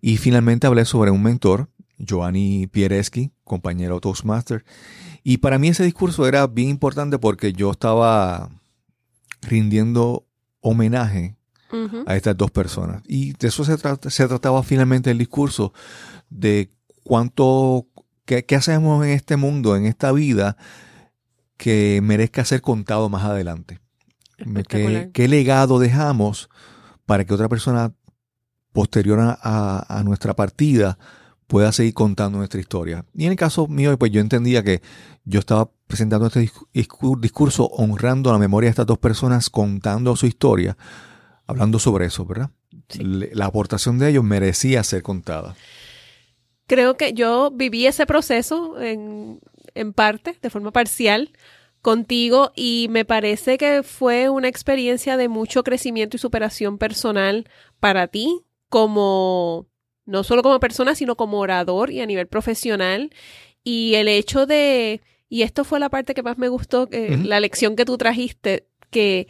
Y 0.01 0.17
finalmente 0.17 0.67
hablé 0.67 0.85
sobre 0.85 1.11
un 1.11 1.23
mentor, 1.23 1.69
Giovanni 1.97 2.67
Piereschi, 2.67 3.31
compañero 3.43 3.99
Toastmaster. 3.99 4.63
Y 5.29 5.39
para 5.39 5.59
mí 5.59 5.67
ese 5.67 5.83
discurso 5.83 6.25
era 6.25 6.47
bien 6.47 6.69
importante 6.69 7.19
porque 7.19 7.51
yo 7.51 7.71
estaba 7.71 8.49
rindiendo 9.41 10.25
homenaje 10.61 11.35
a 12.05 12.15
estas 12.15 12.37
dos 12.37 12.49
personas. 12.49 13.03
Y 13.05 13.33
de 13.33 13.49
eso 13.49 13.65
se, 13.65 13.75
se 14.09 14.27
trataba 14.29 14.63
finalmente 14.63 15.11
el 15.11 15.17
discurso, 15.17 15.73
de 16.29 16.71
cuánto, 17.03 17.87
qué, 18.23 18.45
hacemos 18.55 19.05
en 19.05 19.11
este 19.11 19.35
mundo, 19.35 19.75
en 19.75 19.85
esta 19.85 20.13
vida, 20.13 20.55
que 21.57 21.99
merezca 22.01 22.45
ser 22.45 22.61
contado 22.61 23.09
más 23.09 23.25
adelante. 23.25 23.81
¿Qué, 24.69 25.09
¿Qué, 25.11 25.27
legado 25.27 25.77
dejamos 25.79 26.49
para 27.05 27.25
que 27.25 27.33
otra 27.33 27.49
persona 27.49 27.91
posterior 28.71 29.19
a, 29.41 30.03
nuestra 30.05 30.37
partida 30.37 30.97
pueda 31.47 31.71
seguir 31.71 31.93
contando 31.93 32.37
nuestra 32.37 32.59
historia. 32.59 33.05
Y 33.13 33.25
en 33.25 33.31
el 33.31 33.37
caso 33.37 33.67
mío, 33.67 33.97
pues 33.97 34.11
yo 34.11 34.21
entendía 34.21 34.63
que 34.63 34.81
yo 35.25 35.39
estaba 35.39 35.69
presentando 35.87 36.27
este 36.27 36.51
discurso 37.19 37.67
honrando 37.67 38.31
la 38.31 38.37
memoria 38.37 38.67
de 38.67 38.71
estas 38.71 38.85
dos 38.85 38.97
personas, 38.97 39.49
contando 39.49 40.15
su 40.15 40.25
historia, 40.25 40.77
hablando 41.47 41.79
sobre 41.79 42.05
eso, 42.05 42.25
¿verdad? 42.25 42.51
La 42.99 43.45
aportación 43.45 43.97
de 43.97 44.09
ellos 44.09 44.23
merecía 44.23 44.83
ser 44.83 45.01
contada. 45.01 45.55
Creo 46.67 46.97
que 46.97 47.13
yo 47.13 47.49
viví 47.51 47.87
ese 47.87 48.05
proceso 48.05 48.79
en, 48.81 49.39
en 49.73 49.93
parte, 49.93 50.37
de 50.41 50.49
forma 50.49 50.71
parcial, 50.71 51.31
contigo 51.81 52.51
y 52.55 52.87
me 52.89 53.05
parece 53.05 53.57
que 53.57 53.83
fue 53.83 54.27
una 54.27 54.49
experiencia 54.49 55.15
de 55.15 55.29
mucho 55.29 55.63
crecimiento 55.63 56.17
y 56.17 56.19
superación 56.19 56.77
personal 56.77 57.49
para 57.79 58.07
ti, 58.07 58.41
como, 58.67 59.67
no 60.07 60.23
solo 60.23 60.41
como 60.41 60.59
persona, 60.59 60.95
sino 60.95 61.15
como 61.15 61.39
orador 61.39 61.91
y 61.91 62.01
a 62.01 62.07
nivel 62.07 62.25
profesional. 62.27 63.11
Y 63.63 63.93
el 63.95 64.07
hecho 64.07 64.47
de, 64.47 65.01
y 65.29 65.43
esto 65.43 65.63
fue 65.63 65.79
la 65.79 65.89
parte 65.89 66.15
que 66.15 66.23
más 66.23 66.39
me 66.39 66.47
gustó, 66.47 66.87
eh, 66.91 67.19
la 67.23 67.39
lección 67.39 67.75
que 67.75 67.85
tú 67.85 67.97
trajiste, 67.97 68.65
que 68.89 69.27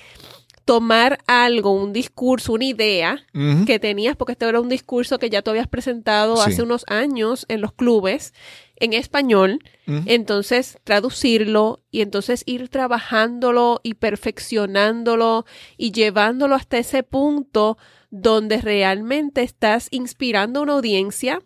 tomar 0.67 1.19
algo, 1.27 1.71
un 1.71 1.93
discurso, 1.93 2.51
una 2.51 2.65
idea 2.65 3.25
que 3.65 3.79
tenías, 3.79 4.17
porque 4.17 4.33
este 4.33 4.45
era 4.45 4.59
un 4.59 4.67
discurso 4.67 5.17
que 5.17 5.29
ya 5.29 5.41
tú 5.41 5.51
habías 5.51 5.69
presentado 5.69 6.41
hace 6.41 6.61
unos 6.61 6.83
años 6.87 7.45
en 7.47 7.61
los 7.61 7.71
clubes 7.71 8.33
en 8.75 8.91
español, 8.91 9.59
entonces 10.05 10.77
traducirlo 10.83 11.79
y 11.89 12.01
entonces 12.01 12.43
ir 12.45 12.67
trabajándolo 12.67 13.79
y 13.81 13.93
perfeccionándolo 13.93 15.45
y 15.77 15.93
llevándolo 15.93 16.55
hasta 16.55 16.77
ese 16.77 17.01
punto 17.01 17.77
donde 18.09 18.61
realmente 18.61 19.43
estás 19.43 19.87
inspirando 19.91 20.59
a 20.59 20.63
una 20.63 20.73
audiencia. 20.73 21.41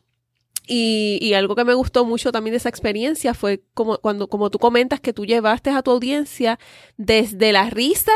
Y, 0.67 1.33
algo 1.33 1.55
que 1.55 1.65
me 1.65 1.73
gustó 1.73 2.05
mucho 2.05 2.31
también 2.31 2.53
de 2.53 2.57
esa 2.57 2.69
experiencia 2.69 3.33
fue 3.33 3.61
como 3.73 3.97
cuando, 3.97 4.27
como 4.27 4.49
tú 4.49 4.57
comentas, 4.57 5.01
que 5.01 5.11
tú 5.11 5.25
llevaste 5.25 5.69
a 5.69 5.81
tu 5.81 5.91
audiencia 5.91 6.59
desde 6.97 7.51
la 7.51 7.69
risa 7.69 8.13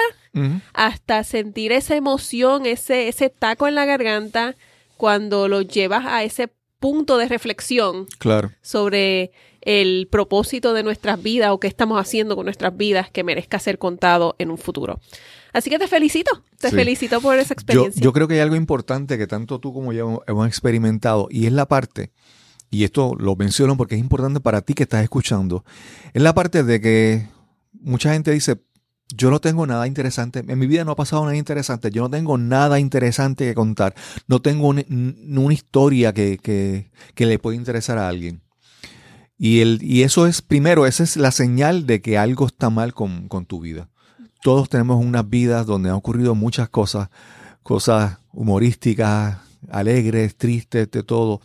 hasta 0.74 1.24
sentir 1.24 1.72
esa 1.72 1.96
emoción, 1.96 2.66
ese, 2.66 3.08
ese 3.08 3.30
taco 3.30 3.68
en 3.68 3.76
la 3.76 3.86
garganta, 3.86 4.56
cuando 4.98 5.48
lo 5.48 5.62
llevas 5.62 6.06
a 6.06 6.24
ese 6.24 6.50
punto 6.80 7.18
de 7.18 7.28
reflexión 7.28 8.06
claro. 8.20 8.52
sobre 8.62 9.32
el 9.62 10.08
propósito 10.12 10.74
de 10.74 10.84
nuestras 10.84 11.22
vidas 11.22 11.52
o 11.52 11.60
qué 11.60 11.68
estamos 11.68 12.00
haciendo 12.00 12.36
con 12.36 12.46
nuestras 12.46 12.78
vidas 12.78 13.10
que 13.10 13.24
merezca 13.24 13.60
ser 13.60 13.80
contado 13.80 14.36
en 14.38 14.52
un 14.52 14.58
futuro. 14.58 15.00
Así 15.56 15.70
que 15.70 15.80
te 15.80 15.88
felicito, 15.88 16.44
te 16.60 16.70
felicito 16.70 17.22
por 17.22 17.40
esa 17.40 17.54
experiencia. 17.54 18.04
Yo, 18.04 18.12
creo 18.12 18.28
que 18.28 18.34
hay 18.34 18.42
algo 18.42 18.58
importante 18.58 19.18
que 19.18 19.26
tanto 19.26 19.58
tú 19.62 19.72
como 19.72 19.94
yo 19.94 20.22
hemos 20.28 20.48
experimentado 20.50 21.30
y 21.32 21.46
es 21.46 21.54
la 21.54 21.66
parte, 21.66 22.12
y 22.70 22.84
esto 22.84 23.16
lo 23.18 23.38
menciono 23.38 23.78
porque 23.78 23.96
es 23.96 24.02
importante 24.02 24.42
para 24.42 24.64
ti 24.64 24.74
que 24.74 24.84
estás 24.84 25.02
escuchando, 25.02 25.64
es 26.14 26.22
la 26.22 26.34
parte 26.34 26.64
de 26.64 26.82
que 26.82 27.30
mucha 27.72 28.12
gente 28.12 28.32
dice, 28.32 28.58
yo 29.16 29.32
no 29.32 29.40
tengo 29.40 29.66
nada 29.66 29.88
interesante, 29.88 30.44
en 30.46 30.60
mi 30.60 30.68
vida 30.68 30.84
no 30.84 30.92
ha 30.92 30.98
pasado 30.98 31.24
nada 31.24 31.38
interesante, 31.38 31.90
yo 31.90 32.02
no 32.02 32.10
tengo 32.10 32.38
nada 32.38 32.78
interesante 32.78 33.46
que 33.46 33.56
contar, 33.56 33.96
no 34.28 34.42
tengo 34.42 34.68
una, 34.68 35.54
historia 35.54 36.14
que, 36.14 36.38
que, 36.38 36.92
que, 37.14 37.26
le 37.26 37.40
pueda 37.40 37.56
interesar 37.56 37.98
a 37.98 38.10
alguien. 38.10 38.42
Y, 39.38 39.62
el, 39.62 39.80
y 39.82 40.04
eso 40.04 40.28
es, 40.28 40.42
primero, 40.42 40.86
esa 40.86 41.04
es 41.04 41.16
la 41.16 41.32
señal 41.32 41.86
de 41.86 42.02
que 42.02 42.18
algo 42.18 42.46
está 42.46 42.70
mal 42.70 42.94
con, 42.94 43.30
con 43.30 43.46
tu 43.46 43.62
vida. 43.62 43.88
Todos 44.46 44.70
tenemos 44.70 45.04
unas 45.04 45.28
vidas 45.28 45.66
donde 45.66 45.90
han 45.90 45.96
ocurrido 45.96 46.36
muchas 46.36 46.70
cosas, 46.70 47.10
cosas 47.64 48.20
humorísticas, 48.32 49.40
alegres, 49.72 50.36
tristes, 50.36 50.92
de 50.92 51.02
todo. 51.02 51.42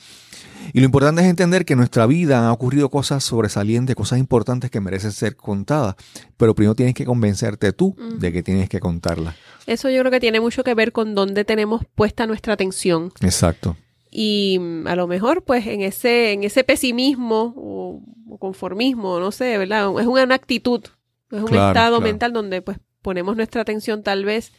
Y 0.75 0.81
lo 0.81 0.85
importante 0.85 1.23
es 1.23 1.27
entender 1.27 1.65
que 1.65 1.73
en 1.73 1.79
nuestra 1.79 2.05
vida 2.05 2.41
han 2.41 2.51
ocurrido 2.51 2.91
cosas 2.91 3.25
sobresalientes, 3.25 3.97
cosas 3.97 4.19
importantes 4.19 4.71
que 4.71 4.83
merecen 4.83 5.13
ser 5.13 5.35
contadas, 5.35 5.95
pero 6.37 6.55
primero 6.55 6.75
tienes 6.75 6.93
que 6.93 7.07
convencerte 7.07 7.73
tú 7.73 7.97
de 8.19 8.35
que 8.35 8.43
tienes 8.43 8.69
que 8.69 8.81
contarlas. 8.81 9.35
Eso 9.67 9.89
yo 9.89 10.01
creo 10.01 10.11
que 10.11 10.21
tiene 10.21 10.39
mucho 10.39 10.63
que 10.63 10.75
ver 10.75 10.93
con 10.93 11.15
dónde 11.15 11.47
tenemos 11.47 11.87
puesta 11.95 12.27
nuestra 12.27 12.53
atención. 12.53 13.15
Exacto. 13.23 13.79
Y 14.11 14.59
mm, 14.61 14.87
a 14.87 14.95
lo 14.95 15.07
mejor, 15.07 15.43
pues, 15.45 15.67
en 15.67 15.81
ese, 15.81 16.33
en 16.33 16.45
ese 16.45 16.65
pesimismo 16.65 17.55
o, 17.57 18.03
conformismo, 18.39 19.21
no 19.21 19.33
sé, 19.33 19.57
¿verdad? 19.57 19.91
Es 19.99 20.07
una 20.07 20.35
actitud, 20.35 20.83
es 21.31 21.41
un 21.41 21.55
estado 21.55 22.03
mental 22.03 22.35
donde, 22.35 22.61
pues, 22.61 22.77
ponemos 23.03 23.37
nuestra 23.37 23.63
atención 23.63 24.03
tal 24.03 24.25
vez 24.25 24.53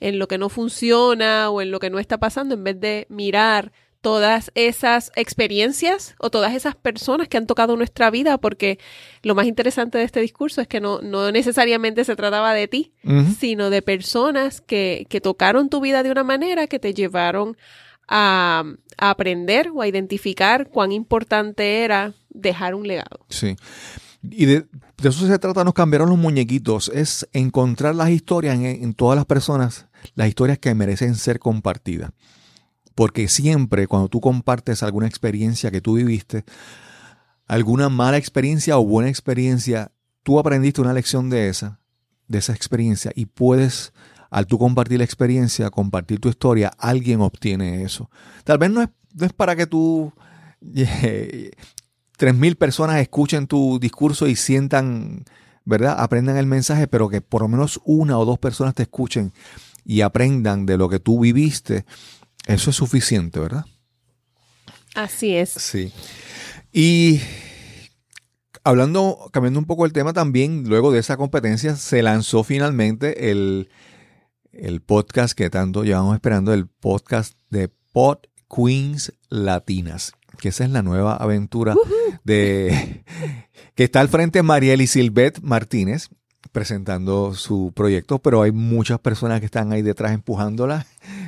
en 0.00 0.18
lo 0.18 0.28
que 0.28 0.38
no 0.38 0.48
funciona 0.48 1.50
o 1.50 1.60
en 1.60 1.70
lo 1.70 1.80
que 1.80 1.90
no 1.90 1.98
está 1.98 2.18
pasando 2.18 2.54
en 2.54 2.64
vez 2.64 2.80
de 2.80 3.06
mirar 3.08 3.72
todas 4.00 4.52
esas 4.54 5.10
experiencias 5.16 6.14
o 6.18 6.30
todas 6.30 6.54
esas 6.54 6.76
personas 6.76 7.28
que 7.28 7.36
han 7.36 7.46
tocado 7.46 7.76
nuestra 7.76 8.10
vida, 8.10 8.38
porque 8.38 8.78
lo 9.22 9.34
más 9.34 9.46
interesante 9.46 9.98
de 9.98 10.04
este 10.04 10.20
discurso 10.20 10.60
es 10.60 10.68
que 10.68 10.80
no, 10.80 11.00
no 11.00 11.32
necesariamente 11.32 12.04
se 12.04 12.14
trataba 12.14 12.54
de 12.54 12.68
ti, 12.68 12.92
sino 13.38 13.70
de 13.70 13.82
personas 13.82 14.60
que, 14.60 15.06
que 15.08 15.20
tocaron 15.20 15.68
tu 15.68 15.80
vida 15.80 16.02
de 16.02 16.12
una 16.12 16.22
manera 16.22 16.68
que 16.68 16.78
te 16.78 16.94
llevaron 16.94 17.56
a, 18.06 18.64
a, 18.96 19.10
aprender 19.10 19.70
o 19.74 19.82
a 19.82 19.88
identificar 19.88 20.68
cuán 20.68 20.92
importante 20.92 21.82
era 21.82 22.14
dejar 22.30 22.74
un 22.74 22.86
legado. 22.86 23.26
Sí. 23.28 23.56
Y 24.22 24.46
de, 24.46 24.66
eso 25.02 25.26
se 25.26 25.38
trata, 25.38 25.64
nos 25.64 25.74
cambiaron 25.74 26.08
los 26.08 26.18
muñequitos, 26.18 26.90
es 26.92 27.28
encontrar 27.32 27.94
las 27.94 28.10
historias 28.10 28.58
en, 28.58 28.94
todas 28.94 29.16
las 29.16 29.26
personas, 29.26 29.86
las 30.14 30.28
historias 30.28 30.58
que 30.58 30.74
merecen 30.74 31.14
ser 31.14 31.38
compartidas. 31.38 32.10
Porque 32.94 33.28
siempre 33.28 33.86
cuando 33.86 34.08
tú 34.08 34.20
compartes 34.20 34.82
alguna 34.82 35.06
experiencia 35.06 35.70
que 35.70 35.80
tú 35.80 35.94
viviste, 35.94 36.44
alguna 37.46 37.88
mala 37.88 38.16
experiencia 38.16 38.76
o 38.76 38.84
buena 38.84 39.08
experiencia, 39.08 39.92
tú 40.24 40.40
aprendiste 40.40 40.80
una 40.80 40.92
lección 40.92 41.30
de 41.30 41.48
esa, 41.48 41.80
de 42.26 42.38
esa 42.38 42.52
experiencia 42.52 43.12
y 43.14 43.26
puedes, 43.26 43.92
al 44.30 44.46
tú 44.46 44.58
compartir 44.58 44.98
la 44.98 45.04
experiencia, 45.04 45.70
compartir 45.70 46.18
tu 46.18 46.28
historia, 46.28 46.72
alguien 46.76 47.20
obtiene 47.20 47.84
eso. 47.84 48.10
Tal 48.42 48.58
vez 48.58 48.70
no 48.70 48.82
es, 48.82 48.88
no 49.14 49.26
es 49.26 49.32
para 49.32 49.54
que 49.54 49.68
tú 49.68 50.12
eh, 50.74 51.52
3.000 52.18 52.56
personas 52.56 53.00
escuchen 53.00 53.46
tu 53.46 53.78
discurso 53.78 54.26
y 54.26 54.36
sientan, 54.36 55.24
¿verdad? 55.64 55.96
Aprendan 55.98 56.36
el 56.36 56.46
mensaje, 56.46 56.88
pero 56.88 57.08
que 57.08 57.20
por 57.20 57.42
lo 57.42 57.48
menos 57.48 57.80
una 57.84 58.18
o 58.18 58.24
dos 58.24 58.38
personas 58.38 58.74
te 58.74 58.82
escuchen 58.82 59.32
y 59.84 60.00
aprendan 60.00 60.66
de 60.66 60.76
lo 60.76 60.88
que 60.88 60.98
tú 60.98 61.20
viviste, 61.20 61.86
eso 62.46 62.70
es 62.70 62.76
suficiente, 62.76 63.38
¿verdad? 63.38 63.64
Así 64.94 65.36
es. 65.36 65.50
Sí. 65.50 65.92
Y 66.72 67.20
hablando, 68.64 69.30
cambiando 69.32 69.60
un 69.60 69.66
poco 69.66 69.86
el 69.86 69.92
tema 69.92 70.12
también, 70.12 70.64
luego 70.68 70.90
de 70.90 70.98
esa 70.98 71.16
competencia 71.16 71.76
se 71.76 72.02
lanzó 72.02 72.42
finalmente 72.42 73.30
el, 73.30 73.70
el 74.52 74.80
podcast 74.80 75.38
que 75.38 75.50
tanto 75.50 75.84
llevamos 75.84 76.14
esperando, 76.16 76.52
el 76.52 76.66
podcast 76.66 77.38
de 77.48 77.70
Pod 77.92 78.18
Queens 78.48 79.12
Latinas 79.28 80.17
que 80.38 80.48
esa 80.48 80.64
es 80.64 80.70
la 80.70 80.82
nueva 80.82 81.14
aventura 81.16 81.74
de 82.24 83.04
que 83.74 83.84
está 83.84 84.00
al 84.00 84.08
frente 84.08 84.42
Mariel 84.42 84.80
y 84.80 84.86
Silvet 84.86 85.40
Martínez 85.42 86.08
presentando 86.52 87.34
su 87.34 87.72
proyecto, 87.74 88.18
pero 88.20 88.42
hay 88.42 88.52
muchas 88.52 88.98
personas 89.00 89.40
que 89.40 89.46
están 89.46 89.72
ahí 89.72 89.82
detrás 89.82 90.12
empujándola. 90.12 90.86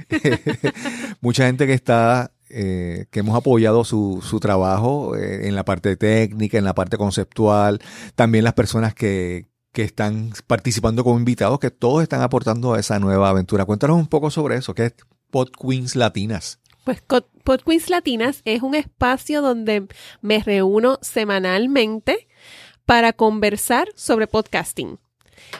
Mucha 1.20 1.46
gente 1.46 1.66
que 1.66 1.74
está 1.74 2.32
eh, 2.48 3.06
que 3.10 3.20
hemos 3.20 3.36
apoyado 3.36 3.84
su, 3.84 4.20
su 4.22 4.40
trabajo 4.40 5.16
eh, 5.16 5.46
en 5.46 5.54
la 5.54 5.64
parte 5.64 5.96
técnica, 5.96 6.58
en 6.58 6.64
la 6.64 6.74
parte 6.74 6.96
conceptual, 6.96 7.80
también 8.14 8.44
las 8.44 8.54
personas 8.54 8.94
que, 8.94 9.46
que 9.72 9.82
están 9.82 10.32
participando 10.46 11.04
como 11.04 11.18
invitados, 11.18 11.60
que 11.60 11.70
todos 11.70 12.02
están 12.02 12.22
aportando 12.22 12.74
a 12.74 12.80
esa 12.80 12.98
nueva 12.98 13.28
aventura. 13.28 13.64
Cuéntanos 13.64 13.98
un 13.98 14.08
poco 14.08 14.30
sobre 14.30 14.56
eso, 14.56 14.74
¿qué 14.74 14.86
es 14.86 14.94
Pod 15.30 15.50
Queens 15.50 15.94
Latinas? 15.94 16.59
Pues 16.84 17.02
Pod 17.02 17.60
Queens 17.64 17.90
Latinas 17.90 18.42
es 18.44 18.62
un 18.62 18.74
espacio 18.74 19.42
donde 19.42 19.86
me 20.22 20.40
reúno 20.40 20.98
semanalmente 21.02 22.28
para 22.86 23.12
conversar 23.12 23.88
sobre 23.94 24.26
podcasting. 24.26 24.98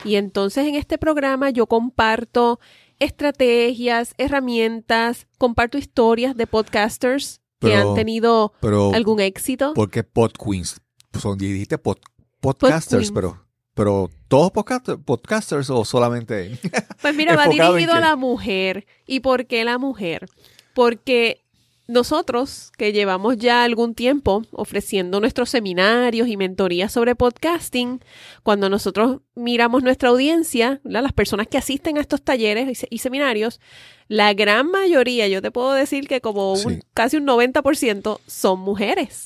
Y 0.04 0.16
entonces 0.16 0.66
en 0.66 0.74
este 0.74 0.98
programa 0.98 1.50
yo 1.50 1.66
comparto 1.66 2.60
estrategias, 2.98 4.14
herramientas, 4.18 5.26
comparto 5.38 5.78
historias 5.78 6.36
de 6.36 6.46
podcasters 6.46 7.40
que 7.60 7.74
han 7.74 7.94
tenido 7.94 8.52
algún 8.94 9.20
éxito. 9.20 9.74
Porque 9.74 10.04
Pod 10.04 10.32
Queens, 10.32 10.80
son 11.18 11.36
dijiste 11.36 11.78
podcasters, 11.78 13.12
pero 13.12 13.44
pero 13.74 14.10
todos 14.28 14.50
podcasters 14.50 15.70
o 15.70 15.84
solamente 15.84 16.58
Pues 17.00 17.14
mira, 17.14 17.36
va 17.36 17.46
dirigido 17.46 17.94
a 17.94 18.00
la 18.00 18.16
mujer. 18.16 18.86
¿Y 19.06 19.20
por 19.20 19.46
qué 19.46 19.64
la 19.64 19.78
mujer? 19.78 20.26
Porque 20.74 21.42
nosotros, 21.90 22.70
que 22.78 22.92
llevamos 22.92 23.36
ya 23.36 23.64
algún 23.64 23.94
tiempo 23.94 24.44
ofreciendo 24.52 25.18
nuestros 25.18 25.50
seminarios 25.50 26.28
y 26.28 26.36
mentorías 26.36 26.92
sobre 26.92 27.16
podcasting, 27.16 28.00
cuando 28.44 28.68
nosotros 28.68 29.22
miramos 29.34 29.82
nuestra 29.82 30.10
audiencia, 30.10 30.80
las 30.84 31.12
personas 31.12 31.48
que 31.48 31.58
asisten 31.58 31.98
a 31.98 32.00
estos 32.00 32.22
talleres 32.22 32.86
y 32.88 32.98
seminarios, 32.98 33.60
la 34.06 34.32
gran 34.34 34.70
mayoría, 34.70 35.26
yo 35.26 35.42
te 35.42 35.50
puedo 35.50 35.72
decir 35.72 36.06
que 36.06 36.20
como 36.20 36.52
un, 36.52 36.84
casi 36.94 37.16
un 37.16 37.26
90% 37.26 38.20
son 38.24 38.60
mujeres. 38.60 39.24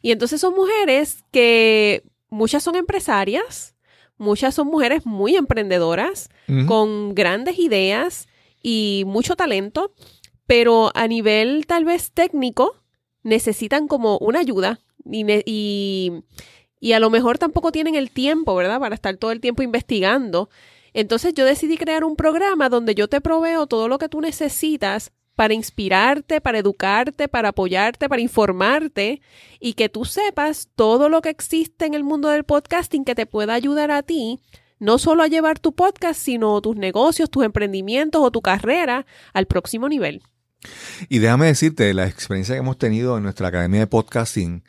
Y 0.00 0.12
entonces 0.12 0.40
son 0.40 0.54
mujeres 0.54 1.24
que 1.32 2.04
muchas 2.30 2.62
son 2.62 2.76
empresarias, 2.76 3.74
muchas 4.16 4.54
son 4.54 4.68
mujeres 4.68 5.06
muy 5.06 5.34
emprendedoras, 5.34 6.28
con 6.68 7.16
grandes 7.16 7.58
ideas 7.58 8.28
y 8.62 9.04
mucho 9.06 9.36
talento 9.36 9.92
pero 10.46 10.90
a 10.94 11.06
nivel 11.08 11.66
tal 11.66 11.84
vez 11.84 12.12
técnico 12.12 12.76
necesitan 13.22 13.88
como 13.88 14.18
una 14.18 14.40
ayuda 14.40 14.80
y, 15.04 16.22
y, 16.80 16.92
a 16.92 17.00
lo 17.00 17.10
mejor 17.10 17.38
tampoco 17.38 17.72
tienen 17.72 17.94
el 17.94 18.10
tiempo, 18.10 18.54
¿verdad? 18.54 18.80
Para 18.80 18.94
estar 18.94 19.16
todo 19.16 19.32
el 19.32 19.40
tiempo 19.40 19.62
investigando. 19.62 20.48
Entonces 20.94 21.34
yo 21.34 21.44
decidí 21.44 21.76
crear 21.76 22.04
un 22.04 22.16
programa 22.16 22.68
donde 22.68 22.94
yo 22.94 23.08
te 23.08 23.20
proveo 23.20 23.66
todo 23.66 23.88
lo 23.88 23.98
que 23.98 24.08
tú 24.08 24.20
necesitas 24.20 25.12
para 25.34 25.52
inspirarte, 25.52 26.40
para 26.40 26.58
educarte, 26.58 27.28
para 27.28 27.50
apoyarte, 27.50 28.08
para 28.08 28.22
informarte 28.22 29.20
y 29.60 29.74
que 29.74 29.88
tú 29.88 30.04
sepas 30.06 30.70
todo 30.74 31.08
lo 31.08 31.20
que 31.20 31.28
existe 31.28 31.84
en 31.84 31.94
el 31.94 32.02
mundo 32.02 32.28
del 32.30 32.44
podcasting 32.44 33.04
que 33.04 33.14
te 33.14 33.26
pueda 33.26 33.52
ayudar 33.52 33.90
a 33.90 34.02
ti, 34.02 34.40
no 34.78 34.98
solo 34.98 35.22
a 35.22 35.28
llevar 35.28 35.58
tu 35.58 35.74
podcast, 35.74 36.18
sino 36.18 36.60
tus 36.62 36.76
negocios, 36.76 37.30
tus 37.30 37.44
emprendimientos 37.44 38.22
o 38.22 38.30
tu 38.30 38.40
carrera 38.40 39.06
al 39.34 39.46
próximo 39.46 39.88
nivel. 39.88 40.22
Y 41.08 41.18
déjame 41.18 41.46
decirte, 41.46 41.92
la 41.94 42.06
experiencia 42.06 42.54
que 42.54 42.60
hemos 42.60 42.78
tenido 42.78 43.16
en 43.16 43.22
nuestra 43.22 43.48
academia 43.48 43.80
de 43.80 43.86
podcasting, 43.86 44.62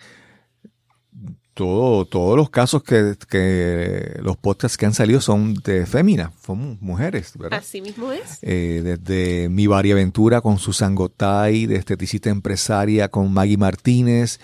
todo, 1.58 2.06
todos 2.06 2.38
los 2.38 2.52
casos 2.52 2.84
que, 2.84 3.16
que, 3.28 4.20
los 4.22 4.38
podcasts 4.38 4.78
que 4.78 4.86
han 4.86 4.94
salido 4.94 5.20
son 5.20 5.56
de 5.56 5.88
féminas, 5.88 6.32
son 6.46 6.78
mujeres, 6.82 7.34
¿verdad? 7.36 7.60
Así 7.60 7.82
mismo 7.82 8.12
es. 8.12 8.38
Eh, 8.44 8.82
desde 8.84 9.50
Mi 9.50 9.66
Aventura 9.66 10.42
con 10.42 10.60
Susan 10.60 10.94
Gotay, 10.94 11.66
de 11.66 11.78
Esteticista 11.78 12.30
Empresaria 12.30 13.10
con 13.10 13.34
Maggie 13.34 13.58
Martínez, 13.58 14.40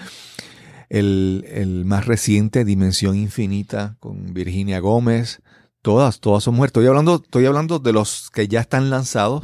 el, 0.90 1.46
el 1.50 1.86
más 1.86 2.08
reciente 2.08 2.66
Dimensión 2.66 3.16
Infinita 3.16 3.96
con 4.00 4.34
Virginia 4.34 4.80
Gómez, 4.80 5.42
Todas, 5.84 6.22
todas 6.22 6.46
son 6.46 6.56
mujeres. 6.56 6.70
Estoy 6.70 6.88
hablando, 6.88 7.16
estoy 7.22 7.46
hablando 7.46 7.78
de 7.78 7.92
los 7.92 8.30
que 8.32 8.48
ya 8.48 8.62
están 8.62 8.90
lanzados. 8.90 9.44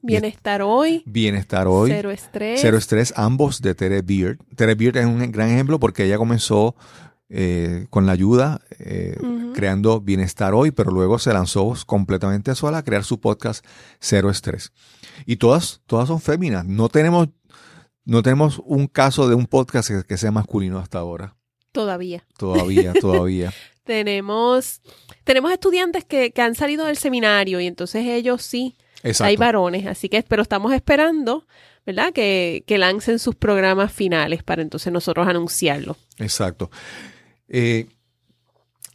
Bienestar 0.00 0.62
hoy. 0.62 1.02
Bienestar 1.04 1.68
hoy. 1.68 1.90
Cero 1.90 2.10
estrés. 2.10 2.58
Cero 2.62 2.78
estrés, 2.78 3.12
ambos 3.18 3.60
de 3.60 3.74
Tere 3.74 4.00
Beard. 4.00 4.38
Tere 4.56 4.76
Beard 4.76 4.96
es 4.96 5.04
un 5.04 5.30
gran 5.30 5.50
ejemplo 5.50 5.78
porque 5.78 6.06
ella 6.06 6.16
comenzó 6.16 6.74
eh, 7.28 7.86
con 7.90 8.06
la 8.06 8.12
ayuda, 8.12 8.62
eh, 8.78 9.14
creando 9.52 10.00
Bienestar 10.00 10.54
hoy, 10.54 10.70
pero 10.70 10.90
luego 10.90 11.18
se 11.18 11.34
lanzó 11.34 11.74
completamente 11.84 12.54
sola 12.54 12.78
a 12.78 12.82
crear 12.82 13.04
su 13.04 13.20
podcast 13.20 13.62
Cero 14.00 14.30
Estrés. 14.30 14.72
Y 15.26 15.36
todas, 15.36 15.82
todas 15.84 16.08
son 16.08 16.22
féminas. 16.22 16.64
No 16.64 16.88
tenemos, 16.88 17.28
no 18.06 18.22
tenemos 18.22 18.58
un 18.64 18.86
caso 18.86 19.28
de 19.28 19.34
un 19.34 19.44
podcast 19.44 19.90
que 20.08 20.16
sea 20.16 20.30
masculino 20.30 20.78
hasta 20.78 20.98
ahora. 20.98 21.36
Todavía. 21.72 22.24
Todavía, 22.38 22.94
todavía. 22.94 23.52
tenemos, 23.84 24.80
tenemos 25.24 25.52
estudiantes 25.52 26.04
que, 26.04 26.32
han 26.36 26.54
salido 26.54 26.86
del 26.86 26.96
seminario 26.96 27.60
y 27.60 27.66
entonces 27.66 28.04
ellos 28.06 28.42
sí, 28.42 28.76
hay 29.20 29.36
varones, 29.36 29.86
así 29.86 30.08
que, 30.08 30.22
pero 30.22 30.42
estamos 30.42 30.72
esperando, 30.72 31.46
¿verdad? 31.86 32.12
Que, 32.12 32.64
lancen 32.68 33.18
sus 33.18 33.34
programas 33.34 33.92
finales 33.92 34.42
para 34.42 34.62
entonces 34.62 34.92
nosotros 34.92 35.28
anunciarlo. 35.28 35.96
Exacto. 36.18 36.70
Eh, 37.48 37.86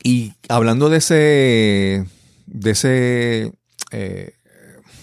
y 0.04 0.34
hablando 0.48 0.90
de 0.90 0.98
ese, 0.98 2.06
de 2.48 2.72
ese 2.72 3.54
eh, 3.92 4.34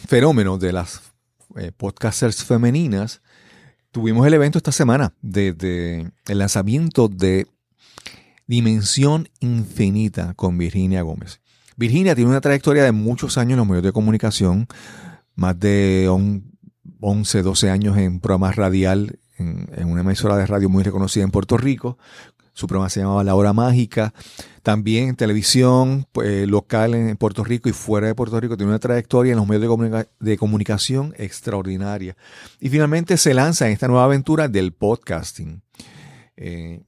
fenómeno 0.08 0.58
de 0.58 0.72
las 0.72 1.02
eh, 1.56 1.72
podcasters 1.76 2.44
femeninas, 2.44 3.22
tuvimos 3.92 4.26
el 4.26 4.34
evento 4.34 4.58
esta 4.58 4.72
semana 4.72 5.14
de 5.22 6.10
el 6.26 6.38
lanzamiento 6.38 7.08
de 7.08 7.46
Dimensión 8.46 9.28
Infinita 9.40 10.34
con 10.34 10.56
Virginia 10.58 11.02
Gómez. 11.02 11.40
Virginia 11.76 12.14
tiene 12.14 12.30
una 12.30 12.40
trayectoria 12.40 12.84
de 12.84 12.92
muchos 12.92 13.36
años 13.38 13.52
en 13.52 13.58
los 13.58 13.66
medios 13.66 13.84
de 13.84 13.92
comunicación, 13.92 14.66
más 15.34 15.58
de 15.58 16.08
11, 17.00 17.42
12 17.42 17.70
años 17.70 17.98
en 17.98 18.20
programas 18.20 18.56
radial, 18.56 19.18
en, 19.36 19.68
una 19.84 20.00
emisora 20.00 20.36
de 20.36 20.46
radio 20.46 20.68
muy 20.68 20.82
reconocida 20.82 21.24
en 21.24 21.30
Puerto 21.30 21.56
Rico. 21.56 21.98
Su 22.54 22.66
programa 22.66 22.88
se 22.88 23.00
llamaba 23.00 23.22
La 23.22 23.34
Hora 23.34 23.52
Mágica. 23.52 24.14
También 24.62 25.10
en 25.10 25.16
televisión 25.16 26.06
pues, 26.12 26.48
local 26.48 26.94
en 26.94 27.14
Puerto 27.18 27.44
Rico 27.44 27.68
y 27.68 27.72
fuera 27.72 28.06
de 28.06 28.14
Puerto 28.14 28.40
Rico. 28.40 28.56
Tiene 28.56 28.70
una 28.70 28.78
trayectoria 28.78 29.32
en 29.32 29.36
los 29.36 29.46
medios 29.46 30.06
de, 30.18 30.38
comunicación 30.38 31.12
extraordinaria. 31.18 32.16
Y 32.58 32.70
finalmente 32.70 33.18
se 33.18 33.34
lanza 33.34 33.66
en 33.66 33.74
esta 33.74 33.88
nueva 33.88 34.04
aventura 34.04 34.48
del 34.48 34.72
podcasting. 34.72 35.60
Eh, 36.38 36.82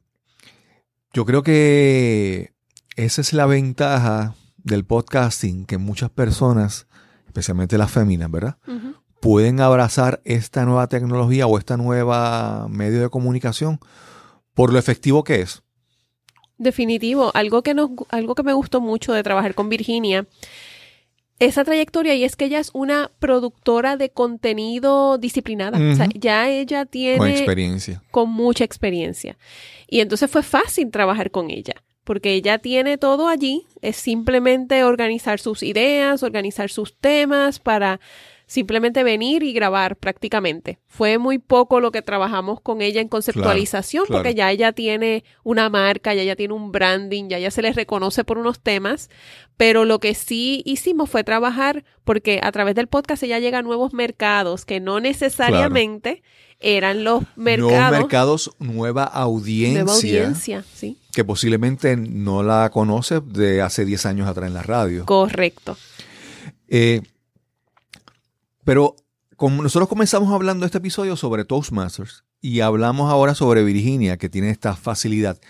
yo 1.13 1.25
creo 1.25 1.43
que 1.43 2.53
esa 2.97 3.21
es 3.21 3.33
la 3.33 3.47
ventaja 3.47 4.35
del 4.57 4.85
podcasting, 4.85 5.67
que 5.67 5.79
muchas 5.79 6.11
personas, 6.11 6.87
especialmente 7.27 7.79
las 7.79 7.91
féminas, 7.91 8.31
¿verdad? 8.31 8.59
Pueden 9.21 9.61
abrazar 9.61 10.21
esta 10.25 10.65
nueva 10.65 10.89
tecnología 10.89 11.47
o 11.47 11.59
esta 11.59 11.77
nueva 11.77 12.69
medio 12.69 13.01
de 13.01 13.09
comunicación 13.09 13.81
por 14.55 14.73
lo 14.73 14.79
efectivo 14.79 15.25
que 15.25 15.41
es. 15.41 15.63
Definitivo, 16.57 17.31
algo 17.35 17.63
que 17.63 17.75
nos, 17.75 17.91
algo 18.11 18.35
que 18.35 18.43
me 18.43 18.53
gustó 18.53 18.81
mucho 18.81 19.13
de 19.13 19.23
trabajar 19.23 19.55
con 19.55 19.69
Virginia, 19.69 20.27
esa 21.39 21.65
trayectoria 21.65 22.15
y 22.15 22.25
es 22.25 22.37
que 22.37 22.47
ella 22.47 22.59
es 22.59 22.71
una 22.73 23.11
productora 23.19 23.97
de 23.97 24.11
contenido 24.11 25.19
disciplinada. 25.19 25.79
o 25.79 25.95
sea, 25.95 26.09
ya 26.15 26.49
ella 26.49 26.85
tiene 26.85 27.19
con 27.19 27.29
experiencia, 27.29 28.03
con 28.11 28.31
mucha 28.31 28.65
experiencia. 28.65 29.37
Y 29.87 30.01
entonces 30.01 30.31
fue 30.31 30.43
fácil 30.43 30.91
trabajar 30.91 31.31
con 31.31 31.51
ella, 31.51 31.75
porque 32.05 32.33
ella 32.33 32.59
tiene 32.59 32.99
todo 32.99 33.29
allí, 33.29 33.67
es 33.83 33.97
simplemente 33.97 34.83
organizar 34.85 35.39
sus 35.39 35.63
ideas, 35.63 36.23
organizar 36.23 36.71
sus 36.71 36.97
temas 36.97 37.59
para 37.61 38.01
simplemente 38.49 39.05
venir 39.05 39.43
y 39.43 39.53
grabar 39.53 39.95
prácticamente. 39.97 40.79
Fue 40.89 41.19
muy 41.19 41.39
poco 41.39 41.81
lo 41.81 41.93
que 41.93 42.01
trabajamos 42.01 42.61
con 42.61 42.81
ella 42.81 43.01
en 43.01 43.09
conceptualización, 43.09 44.07
porque 44.09 44.35
ya 44.35 44.51
ella 44.51 44.73
tiene 44.73 45.23
una 45.45 45.69
marca, 45.69 46.15
ya 46.15 46.23
ella 46.23 46.35
tiene 46.35 46.55
un 46.55 46.73
branding, 46.73 47.29
ya 47.29 47.37
ella 47.37 47.51
se 47.51 47.61
les 47.61 47.77
reconoce 47.77 48.25
por 48.25 48.39
unos 48.39 48.59
temas, 48.59 49.11
pero 49.59 49.85
lo 49.85 50.01
que 50.01 50.15
sí 50.15 50.63
hicimos 50.65 51.11
fue 51.11 51.25
trabajar 51.25 51.85
porque 52.05 52.41
a 52.43 52.51
través 52.51 52.75
del 52.75 52.89
podcast 52.89 53.23
ella 53.23 53.39
llega 53.39 53.59
a 53.59 53.63
nuevos 53.63 53.93
mercados 53.93 54.65
que 54.65 54.81
no 54.81 54.99
necesariamente 54.99 56.23
eran 56.59 57.05
los 57.05 57.25
mercados. 57.37 57.71
Nuevos 57.71 57.91
mercados, 57.91 58.51
nueva 58.59 59.05
audiencia. 59.05 59.85
Nueva 59.85 59.95
audiencia, 59.95 60.65
sí. 60.75 60.97
Que 61.13 61.23
posiblemente 61.23 61.99
no 61.99 62.43
la 62.43 62.71
conoce 62.71 63.21
de 63.21 63.61
hace 63.61 63.85
10 63.85 64.07
años 64.07 64.27
atrás 64.27 64.49
en 64.49 64.55
la 64.55 64.63
radio. 64.63 65.05
Correcto. 65.05 65.77
Eh, 66.67 67.03
pero 68.69 68.97
como 69.39 69.63
nosotros 69.63 69.89
comenzamos 69.89 70.31
hablando 70.31 70.67
este 70.67 70.77
episodio 70.77 71.17
sobre 71.17 71.47
Toastmasters 71.47 72.25
y 72.43 72.61
hablamos 72.61 73.11
ahora 73.11 73.35
sobre 73.35 73.65
Virginia, 73.65 74.19
que 74.19 74.29
tiene 74.29 74.51
esta 74.51 74.77
facilidad. 74.77 75.41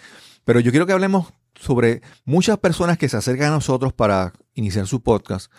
Pero 0.45 0.61
yo 0.61 0.71
quiero 0.71 0.87
que 0.87 0.93
hablemos 0.93 1.27
sobre 1.57 2.01
muchas 2.25 2.59
personas 2.59 2.97
que 2.97 3.09
se 3.09 3.17
acercan 3.17 3.49
a 3.49 3.57
nosotros 3.57 3.93
para 3.93 4.35
iniciar 4.55 4.87
su 4.87 5.01
podcast 5.01 5.51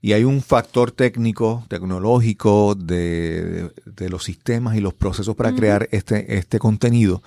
Y 0.00 0.14
hay 0.14 0.24
un 0.24 0.40
factor 0.40 0.92
técnico, 0.92 1.66
tecnológico 1.68 2.74
de, 2.74 3.70
de 3.84 4.08
los 4.08 4.24
sistemas 4.24 4.74
y 4.74 4.80
los 4.80 4.94
procesos 4.94 5.36
para 5.36 5.54
crear 5.54 5.86
este, 5.92 6.38
este 6.38 6.58
contenido. 6.58 7.22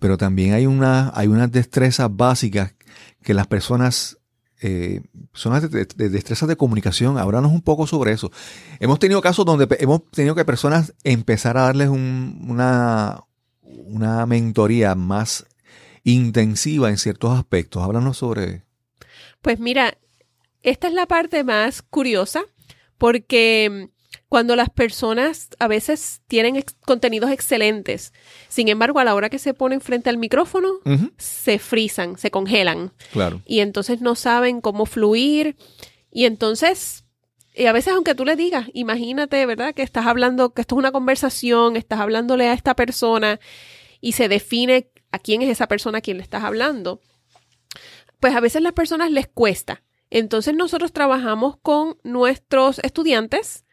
Pero 0.00 0.18
también 0.18 0.52
hay, 0.52 0.66
una, 0.66 1.12
hay 1.14 1.28
unas 1.28 1.52
destrezas 1.52 2.08
básicas 2.10 2.74
que 3.22 3.34
las 3.34 3.46
personas 3.46 4.18
eh, 4.62 5.02
son 5.32 5.52
las 5.52 5.70
de, 5.70 5.84
de 5.84 6.08
destrezas 6.08 6.48
de 6.48 6.56
comunicación. 6.56 7.18
Háblanos 7.18 7.52
un 7.52 7.62
poco 7.62 7.86
sobre 7.86 8.12
eso. 8.12 8.30
Hemos 8.80 8.98
tenido 8.98 9.20
casos 9.20 9.44
donde 9.44 9.66
hemos 9.80 10.08
tenido 10.10 10.34
que 10.34 10.44
personas 10.44 10.94
empezar 11.04 11.56
a 11.56 11.62
darles 11.62 11.88
un- 11.88 12.46
una, 12.48 13.24
una 13.62 14.24
mentoría 14.26 14.94
más 14.94 15.46
intensiva 16.04 16.90
en 16.90 16.98
ciertos 16.98 17.36
aspectos. 17.38 17.82
Háblanos 17.82 18.16
sobre... 18.18 18.62
Pues 19.40 19.58
mira, 19.58 19.98
esta 20.62 20.88
es 20.88 20.94
la 20.94 21.06
parte 21.06 21.42
más 21.44 21.82
curiosa 21.82 22.42
porque 22.98 23.90
cuando 24.32 24.56
las 24.56 24.70
personas 24.70 25.50
a 25.58 25.68
veces 25.68 26.22
tienen 26.26 26.56
ex- 26.56 26.74
contenidos 26.86 27.30
excelentes, 27.30 28.14
sin 28.48 28.68
embargo, 28.68 28.98
a 28.98 29.04
la 29.04 29.14
hora 29.14 29.28
que 29.28 29.38
se 29.38 29.52
ponen 29.52 29.82
frente 29.82 30.08
al 30.08 30.16
micrófono, 30.16 30.70
se 31.18 31.58
frisan, 31.58 32.16
se 32.16 32.30
congelan 32.30 32.94
claro. 33.12 33.42
y 33.44 33.60
entonces 33.60 34.00
no 34.00 34.14
saben 34.14 34.62
cómo 34.62 34.86
fluir 34.86 35.56
y 36.10 36.24
entonces 36.24 37.04
y 37.54 37.66
a 37.66 37.72
veces 37.72 37.92
aunque 37.92 38.14
tú 38.14 38.24
le 38.24 38.34
digas, 38.34 38.68
imagínate, 38.72 39.44
¿verdad? 39.44 39.74
Que 39.74 39.82
estás 39.82 40.06
hablando, 40.06 40.54
que 40.54 40.62
esto 40.62 40.76
es 40.76 40.78
una 40.78 40.92
conversación, 40.92 41.76
estás 41.76 42.00
hablándole 42.00 42.48
a 42.48 42.54
esta 42.54 42.74
persona 42.74 43.38
y 44.00 44.12
se 44.12 44.28
define 44.28 44.88
a 45.10 45.18
quién 45.18 45.42
es 45.42 45.50
esa 45.50 45.68
persona 45.68 45.98
a 45.98 46.00
quien 46.00 46.16
le 46.16 46.22
estás 46.22 46.42
hablando. 46.42 47.02
Pues 48.18 48.34
a 48.34 48.40
veces 48.40 48.62
las 48.62 48.72
personas 48.72 49.10
les 49.10 49.26
cuesta. 49.28 49.82
Entonces 50.08 50.54
nosotros 50.54 50.92
trabajamos 50.92 51.58
con 51.60 51.98
nuestros 52.02 52.78
estudiantes 52.78 53.66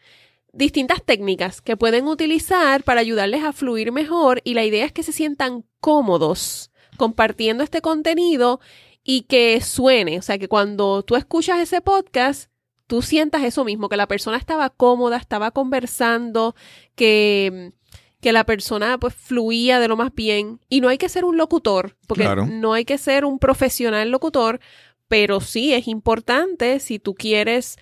distintas 0.53 1.03
técnicas 1.03 1.61
que 1.61 1.77
pueden 1.77 2.07
utilizar 2.07 2.83
para 2.83 3.01
ayudarles 3.01 3.43
a 3.43 3.53
fluir 3.53 3.91
mejor 3.91 4.41
y 4.43 4.53
la 4.53 4.63
idea 4.65 4.85
es 4.85 4.91
que 4.91 5.03
se 5.03 5.11
sientan 5.11 5.65
cómodos 5.79 6.71
compartiendo 6.97 7.63
este 7.63 7.81
contenido 7.81 8.59
y 9.03 9.21
que 9.21 9.61
suene, 9.61 10.19
o 10.19 10.21
sea, 10.21 10.37
que 10.37 10.47
cuando 10.47 11.03
tú 11.03 11.15
escuchas 11.15 11.59
ese 11.59 11.81
podcast, 11.81 12.51
tú 12.87 13.01
sientas 13.01 13.43
eso 13.43 13.63
mismo, 13.63 13.87
que 13.89 13.95
la 13.97 14.07
persona 14.07 14.37
estaba 14.37 14.69
cómoda, 14.69 15.17
estaba 15.17 15.51
conversando, 15.51 16.55
que, 16.95 17.71
que 18.19 18.31
la 18.33 18.43
persona 18.45 18.97
pues 18.97 19.13
fluía 19.15 19.79
de 19.79 19.87
lo 19.87 19.95
más 19.95 20.13
bien. 20.13 20.59
Y 20.67 20.81
no 20.81 20.89
hay 20.89 20.97
que 20.97 21.07
ser 21.09 21.23
un 21.23 21.37
locutor, 21.37 21.95
porque 22.07 22.23
Claro. 22.23 22.45
no 22.47 22.73
hay 22.73 22.83
que 22.85 22.97
ser 22.97 23.23
un 23.25 23.39
profesional 23.39 24.09
locutor, 24.09 24.59
pero 25.07 25.39
sí 25.39 25.73
es 25.73 25.87
importante 25.87 26.79
si 26.79 26.99
tú 26.99 27.15
quieres 27.15 27.77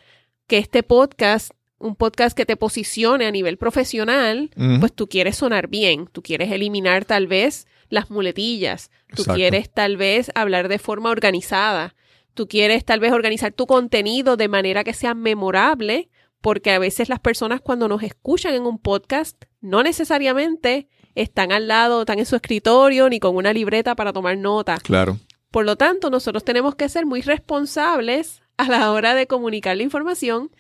que 0.46 0.58
este 0.60 0.84
podcast, 0.84 1.52
un 1.80 1.96
podcast 1.96 2.36
que 2.36 2.46
te 2.46 2.58
posicione 2.58 3.26
a 3.26 3.32
nivel 3.32 3.58
profesional, 3.58 4.50
pues 4.80 4.94
tú 4.94 5.08
quieres 5.08 5.38
sonar 5.38 5.68
bien, 5.68 6.08
tú 6.12 6.22
quieres 6.22 6.52
eliminar 6.52 7.06
tal 7.06 7.28
vez 7.28 7.68
las 7.90 8.10
muletillas, 8.10 8.90
tú 9.10 9.22
Exacto. 9.22 9.36
quieres 9.36 9.70
tal 9.70 9.98
vez 9.98 10.32
hablar 10.36 10.68
de 10.68 10.80
forma 10.80 11.12
organizada, 11.12 11.96
tú 12.34 12.48
quieres 12.48 12.84
tal 12.84 13.00
vez 13.00 13.12
organizar 13.12 13.54
tu 13.54 13.68
contenido 13.68 14.38
de 14.38 14.48
manera 14.48 14.84
que 14.84 14.94
sea 14.94 15.14
memorable, 15.14 16.10
porque 16.42 16.72
a 16.72 16.80
veces 16.80 17.10
las 17.10 17.20
personas 17.20 17.62
cuando 17.62 17.88
nos 17.88 18.04
escuchan 18.04 18.54
en 18.54 18.64
un 18.64 18.80
podcast 18.80 19.46
no 19.62 19.84
necesariamente 19.84 20.88
están 21.16 21.52
al 21.52 21.68
lado, 21.68 22.02
están 22.02 22.20
en 22.20 22.26
su 22.26 22.36
escritorio 22.36 23.10
ni 23.10 23.20
con 23.20 23.36
una 23.36 23.54
libreta 23.54 23.96
para 23.96 24.14
tomar 24.14 24.38
nota. 24.38 24.78
Claro. 24.78 25.18
Por 25.52 25.66
lo 25.66 25.76
tanto, 25.76 26.10
nosotros 26.10 26.44
tenemos 26.44 26.76
que 26.76 26.90
ser 26.90 27.06
muy 27.06 27.22
responsables 27.22 28.42
a 28.58 28.68
la 28.68 28.92
hora 28.92 29.16
de 29.16 29.28
comunicar 29.28 29.78
la 29.78 29.84
información 29.84 30.52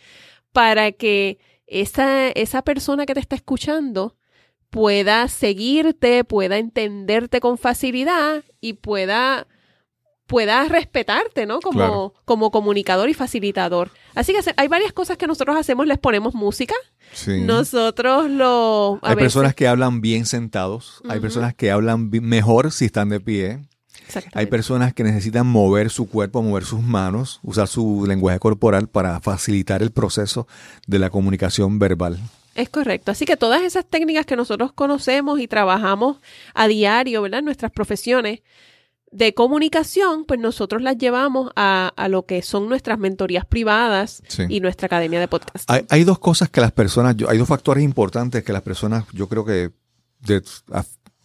para 0.57 0.91
que 0.91 1.37
esa, 1.67 2.29
esa 2.29 2.63
persona 2.63 3.05
que 3.05 3.13
te 3.13 3.19
está 3.19 3.35
escuchando 3.35 4.15
pueda 4.71 5.27
seguirte, 5.27 6.23
pueda 6.23 6.57
entenderte 6.57 7.39
con 7.39 7.59
facilidad 7.59 8.43
y 8.59 8.73
pueda, 8.73 9.45
pueda 10.25 10.63
respetarte, 10.65 11.45
¿no? 11.45 11.59
Como, 11.59 11.77
Claro. 11.77 12.13
como 12.25 12.49
comunicador 12.49 13.07
y 13.07 13.13
facilitador. 13.13 13.91
Así 14.15 14.33
que 14.33 14.39
hay 14.57 14.67
varias 14.67 14.93
cosas 14.93 15.17
que 15.17 15.27
nosotros 15.27 15.55
hacemos, 15.55 15.85
les 15.85 15.99
ponemos 15.99 16.33
música, 16.33 16.73
Sí. 17.13 17.41
nosotros 17.41 18.27
lo... 18.27 18.97
hay 19.03 19.13
veces- 19.13 19.33
personas 19.33 19.53
que 19.53 19.67
hablan 19.67 20.01
bien 20.01 20.25
sentados, 20.25 21.03
hay 21.07 21.19
personas 21.19 21.53
que 21.53 21.69
hablan 21.69 22.09
mejor 22.09 22.71
si 22.71 22.85
están 22.85 23.09
de 23.09 23.19
pie, 23.19 23.59
hay 24.33 24.45
personas 24.47 24.93
que 24.93 25.03
necesitan 25.03 25.45
mover 25.47 25.89
su 25.89 26.07
cuerpo, 26.09 26.41
mover 26.41 26.63
sus 26.65 26.81
manos, 26.81 27.39
usar 27.43 27.67
su 27.67 28.05
lenguaje 28.07 28.39
corporal 28.39 28.87
para 28.87 29.19
facilitar 29.19 29.81
el 29.81 29.91
proceso 29.91 30.47
de 30.87 30.99
la 30.99 31.09
comunicación 31.09 31.79
verbal. 31.79 32.19
Es 32.55 32.69
correcto. 32.69 33.11
Así 33.11 33.25
que 33.25 33.37
todas 33.37 33.61
esas 33.61 33.85
técnicas 33.85 34.25
que 34.25 34.35
nosotros 34.35 34.71
conocemos 34.73 35.39
y 35.39 35.47
trabajamos 35.47 36.17
a 36.55 36.67
diario, 36.67 37.21
¿verdad? 37.21 37.39
En 37.39 37.45
nuestras 37.45 37.71
profesiones 37.71 38.39
de 39.11 39.33
comunicación, 39.33 40.25
pues 40.25 40.39
nosotros 40.39 40.81
las 40.81 40.97
llevamos 40.97 41.51
a, 41.55 41.93
a 41.95 42.09
lo 42.09 42.25
que 42.25 42.41
son 42.41 42.67
nuestras 42.67 42.99
mentorías 42.99 43.45
privadas 43.45 44.21
Sí. 44.27 44.43
y 44.49 44.59
nuestra 44.59 44.87
academia 44.87 45.19
de 45.19 45.27
podcast. 45.29 45.69
Hay, 45.71 45.85
hay 45.89 46.03
dos 46.03 46.19
cosas 46.19 46.49
que 46.49 46.59
las 46.59 46.71
personas, 46.73 47.15
yo- 47.15 47.29
hay 47.29 47.37
dos 47.37 47.47
factores 47.47 47.83
importantes 47.83 48.43
que 48.43 48.51
las 48.51 48.63
personas, 48.63 49.05
yo 49.13 49.29
creo 49.29 49.45
que 49.45 49.71
de- 50.21 50.41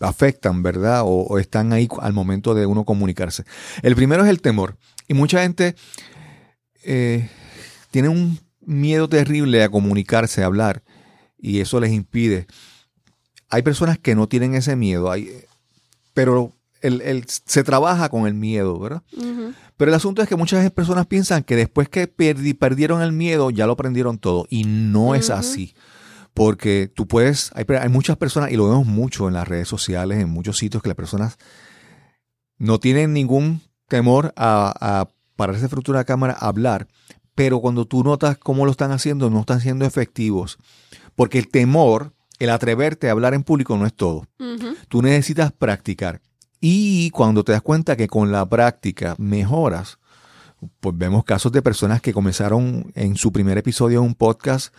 afectan, 0.03 0.63
¿verdad? 0.63 1.03
O, 1.03 1.23
o 1.29 1.39
están 1.39 1.73
ahí 1.73 1.89
al 2.01 2.13
momento 2.13 2.55
de 2.55 2.67
uno 2.67 2.85
comunicarse. 2.85 3.45
El 3.83 3.95
primero 3.97 4.25
es 4.25 4.31
el 4.31 4.41
temor. 4.41 4.77
Y 5.09 5.15
mucha 5.15 5.43
gente 5.43 5.75
eh, 6.85 7.29
tiene 7.91 8.09
un 8.09 8.39
miedo 8.61 9.09
terrible 9.09 9.63
a 9.63 9.69
comunicarse, 9.69 10.43
a 10.43 10.47
hablar, 10.47 10.83
y 11.39 11.61
eso 11.61 11.81
les 11.81 11.93
impide. 11.93 12.47
Hay 13.49 13.63
personas 13.63 13.99
que 13.99 14.15
no 14.15 14.29
tienen 14.29 14.55
ese 14.55 14.77
miedo, 14.77 15.11
hay, 15.11 15.31
pero 16.15 16.53
el- 16.81 17.01
el- 17.03 17.25
se 17.29 17.63
trabaja 17.65 18.09
con 18.09 18.27
el 18.27 18.35
miedo, 18.35 18.79
¿verdad? 18.79 19.03
Pero 19.77 19.91
el 19.91 19.95
asunto 19.95 20.23
es 20.23 20.29
que 20.29 20.37
muchas 20.37 20.69
personas 20.71 21.07
piensan 21.07 21.43
que 21.43 21.57
después 21.57 21.89
que 21.89 22.09
perdi- 22.13 22.57
perdieron 22.57 23.03
el 23.03 23.13
miedo, 23.13 23.51
ya 23.51 23.67
lo 23.67 23.73
aprendieron 23.73 24.19
todo. 24.19 24.47
Y 24.49 24.65
no 24.65 25.15
es 25.15 25.31
así. 25.31 25.75
Porque 26.35 26.91
tú 26.95 27.07
puedes, 27.07 27.51
hay, 27.55 27.65
hay 27.81 27.89
muchas 27.89 28.17
personas, 28.17 28.51
y 28.51 28.57
lo 28.57 28.69
vemos 28.69 28.87
mucho 28.87 29.29
en 29.29 29.35
las 29.35 29.47
redes 29.47 29.69
sociales, 29.69 30.19
en 30.19 30.31
muchos 30.31 30.59
sitios, 30.59 30.83
que 30.83 30.89
las 30.89 30.97
personas 30.97 31.37
no 32.59 32.81
tienen 32.81 33.13
ningún 33.13 33.61
temor 33.89 34.33
a, 34.37 34.73
a 34.81 35.09
pararse 35.37 35.69
frente 35.69 35.91
a 35.91 35.95
una 35.95 36.05
cámara 36.05 36.37
a 36.39 36.49
hablar. 36.49 36.89
Pero 37.35 37.61
cuando 37.61 37.87
tú 37.87 38.05
notas 38.05 38.39
cómo 38.39 38.65
lo 38.65 38.71
están 38.71 38.93
haciendo, 38.93 39.31
no 39.31 39.41
están 39.41 39.61
siendo 39.61 39.85
efectivos. 39.85 40.59
Porque 41.15 41.39
el 41.39 41.49
temor, 41.49 42.15
el 42.39 42.51
atreverte 42.51 43.09
a 43.09 43.13
hablar 43.13 43.35
en 43.35 43.43
público 43.43 43.77
no 43.77 43.87
es 43.87 43.95
todo. 43.95 44.27
Tú 44.89 45.03
necesitas 45.03 45.53
practicar. 45.53 46.21
Y 46.61 47.11
cuando 47.11 47.43
te 47.43 47.53
das 47.53 47.63
cuenta 47.63 47.97
que 47.97 48.07
con 48.07 48.31
la 48.31 48.47
práctica 48.47 49.15
mejoras, 49.19 49.99
pues 50.81 50.97
vemos 50.97 51.25
casos 51.25 51.51
de 51.53 51.63
personas 51.63 52.01
que 52.01 52.13
comenzaron 52.13 52.93
en 52.95 53.17
su 53.17 53.33
primer 53.33 53.59
episodio 53.59 54.01
de 54.01 54.07
un 54.07 54.15
podcast 54.15 54.73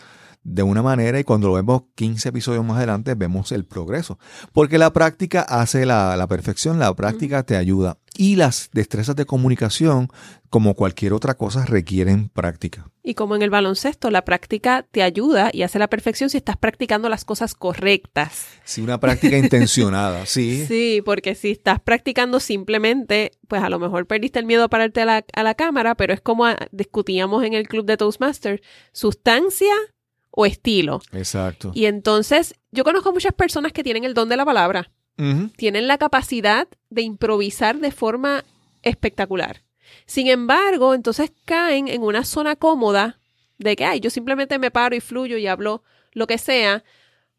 de 0.43 0.63
una 0.63 0.81
manera 0.81 1.19
y 1.19 1.23
cuando 1.23 1.47
lo 1.47 1.53
vemos 1.53 1.83
15 1.95 2.29
episodios 2.29 2.65
más 2.65 2.77
adelante 2.77 3.15
vemos 3.15 3.51
el 3.51 3.65
progreso. 3.65 4.19
Porque 4.51 4.77
la 4.77 4.91
práctica 4.93 5.41
hace 5.41 5.85
la, 5.85 6.15
la 6.17 6.27
perfección, 6.27 6.79
la 6.79 6.93
práctica 6.93 7.43
te 7.43 7.55
ayuda. 7.55 7.97
Y 8.15 8.35
las 8.35 8.69
destrezas 8.73 9.15
de 9.15 9.25
comunicación, 9.25 10.07
como 10.51 10.75
cualquier 10.75 11.13
otra 11.13 11.33
cosa, 11.33 11.65
requieren 11.65 12.29
práctica. 12.29 12.91
Y 13.01 13.15
como 13.15 13.35
en 13.35 13.41
el 13.41 13.49
baloncesto, 13.49 14.11
la 14.11 14.23
práctica 14.23 14.85
te 14.91 15.01
ayuda 15.01 15.49
y 15.51 15.63
hace 15.63 15.79
la 15.79 15.89
perfección 15.89 16.29
si 16.29 16.37
estás 16.37 16.57
practicando 16.57 17.09
las 17.09 17.25
cosas 17.25 17.55
correctas. 17.55 18.45
Sí, 18.63 18.81
una 18.81 18.99
práctica 18.99 19.35
intencionada, 19.39 20.27
sí. 20.27 20.65
Sí, 20.67 21.01
porque 21.03 21.33
si 21.33 21.51
estás 21.51 21.79
practicando 21.79 22.39
simplemente, 22.39 23.31
pues 23.47 23.63
a 23.63 23.69
lo 23.69 23.79
mejor 23.79 24.05
perdiste 24.05 24.37
el 24.37 24.45
miedo 24.45 24.63
a 24.63 24.69
pararte 24.69 25.01
a 25.01 25.05
la, 25.05 25.25
a 25.33 25.43
la 25.43 25.55
cámara, 25.55 25.95
pero 25.95 26.13
es 26.13 26.21
como 26.21 26.45
discutíamos 26.71 27.43
en 27.43 27.53
el 27.53 27.67
club 27.67 27.87
de 27.87 27.97
Toastmasters, 27.97 28.61
sustancia 28.91 29.73
o 30.35 30.45
estilo. 30.45 31.01
Exacto. 31.11 31.71
Y 31.75 31.85
entonces, 31.85 32.55
yo 32.71 32.83
conozco 32.83 33.13
muchas 33.13 33.33
personas 33.33 33.71
que 33.71 33.83
tienen 33.83 34.03
el 34.03 34.15
don 34.15 34.29
de 34.29 34.37
la 34.37 34.45
palabra, 34.45 34.91
tienen 35.57 35.87
la 35.87 35.99
capacidad 35.99 36.67
de 36.89 37.03
improvisar 37.03 37.77
de 37.77 37.91
forma 37.91 38.43
espectacular. 38.81 39.61
Sin 40.07 40.27
embargo, 40.27 40.95
entonces 40.95 41.31
caen 41.45 41.87
en 41.87 42.01
una 42.01 42.25
zona 42.25 42.55
cómoda 42.55 43.19
de 43.59 43.75
que, 43.75 43.85
ay, 43.85 43.99
yo 43.99 44.09
simplemente 44.09 44.57
me 44.57 44.71
paro 44.71 44.95
y 44.95 45.01
fluyo 45.01 45.37
y 45.37 45.45
hablo 45.45 45.83
lo 46.13 46.25
que 46.25 46.39
sea, 46.39 46.83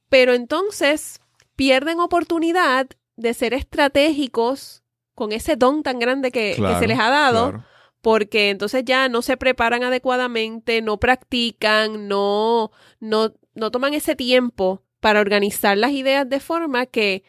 pero 0.08 0.34
entonces 0.34 1.20
pierden 1.56 1.98
oportunidad 1.98 2.86
de 3.16 3.34
ser 3.34 3.54
estratégicos 3.54 4.84
con 5.16 5.32
ese 5.32 5.56
don 5.56 5.82
tan 5.82 5.98
grande 5.98 6.30
que, 6.30 6.54
que 6.56 6.78
se 6.78 6.86
les 6.86 6.98
ha 7.00 7.10
dado, 7.10 7.50
claro. 7.50 7.64
Porque 8.04 8.50
entonces 8.50 8.84
ya 8.84 9.08
no 9.08 9.22
se 9.22 9.38
preparan 9.38 9.82
adecuadamente, 9.82 10.82
no 10.82 10.98
practican, 11.00 12.06
no, 12.06 12.70
no, 13.00 13.32
no 13.54 13.70
toman 13.70 13.94
ese 13.94 14.14
tiempo 14.14 14.82
para 15.00 15.22
organizar 15.22 15.78
las 15.78 15.92
ideas 15.92 16.28
de 16.28 16.38
forma 16.38 16.84
que, 16.84 17.24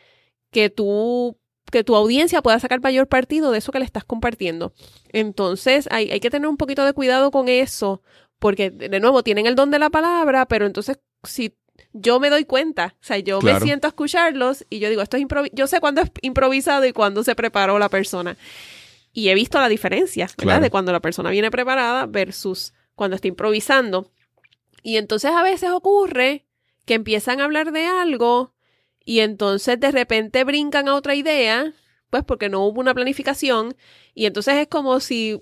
que 0.51 0.69
tú 0.69 1.37
que 1.71 1.85
tu 1.85 1.95
audiencia 1.95 2.41
pueda 2.41 2.59
sacar 2.59 2.81
mayor 2.81 3.07
partido 3.07 3.51
de 3.51 3.59
eso 3.59 3.71
que 3.71 3.79
le 3.79 3.85
estás 3.85 4.03
compartiendo. 4.03 4.73
Entonces, 5.13 5.87
hay, 5.91 6.11
hay 6.11 6.19
que 6.19 6.29
tener 6.29 6.47
un 6.47 6.57
poquito 6.57 6.83
de 6.83 6.93
cuidado 6.93 7.31
con 7.31 7.47
eso, 7.47 8.01
Porque, 8.37 8.69
de 8.69 8.99
nuevo, 8.99 9.23
tienen 9.23 9.45
el 9.45 9.55
don 9.55 9.71
de 9.71 9.79
la 9.79 9.89
palabra, 9.89 10.45
pero 10.45 10.65
entonces, 10.65 10.99
si 11.23 11.55
yo 11.93 12.19
me 12.19 12.29
doy 12.29 12.43
cuenta, 12.43 12.95
o 13.01 13.03
sea, 13.03 13.17
yo 13.19 13.41
me 13.41 13.59
siento 13.61 13.87
a 13.87 13.89
escucharlos 13.89 14.65
y 14.69 14.79
yo 14.79 14.89
digo, 14.89 15.01
esto 15.01 15.15
es 15.15 15.25
yo 15.53 15.67
sé 15.67 15.79
cuándo 15.79 16.01
es 16.01 16.11
improvisado 16.21 16.85
y 16.85 16.91
cuándo 16.91 17.23
se 17.23 17.33
preparó 17.33 17.79
la 17.79 17.87
persona. 17.87 18.37
Y 19.17 19.29
he 19.29 19.33
visto 19.33 19.61
la 19.61 19.69
diferencia, 19.69 20.25
¿verdad? 20.25 20.43
Claro. 20.43 20.61
De 20.61 20.69
cuando 20.69 20.91
la 20.91 20.99
persona 20.99 21.29
viene 21.29 21.49
preparada 21.49 22.05
versus 22.05 22.73
cuando 22.95 23.15
está 23.15 23.29
improvisando. 23.29 24.11
Y 24.83 24.97
entonces 24.97 25.31
a 25.31 25.41
veces 25.41 25.69
ocurre 25.71 26.45
que 26.83 26.95
empiezan 26.95 27.39
a 27.39 27.45
hablar 27.45 27.71
de 27.71 27.85
algo 27.85 28.53
y 29.05 29.21
entonces 29.21 29.79
de 29.79 29.91
repente 29.91 30.43
brincan 30.43 30.89
a 30.89 30.95
otra 30.95 31.15
idea, 31.15 31.73
pues 32.09 32.25
porque 32.25 32.49
no 32.49 32.65
hubo 32.65 32.81
una 32.81 32.93
planificación. 32.93 33.77
Y 34.13 34.25
entonces 34.25 34.55
es 34.55 34.67
como 34.67 34.99
si 34.99 35.41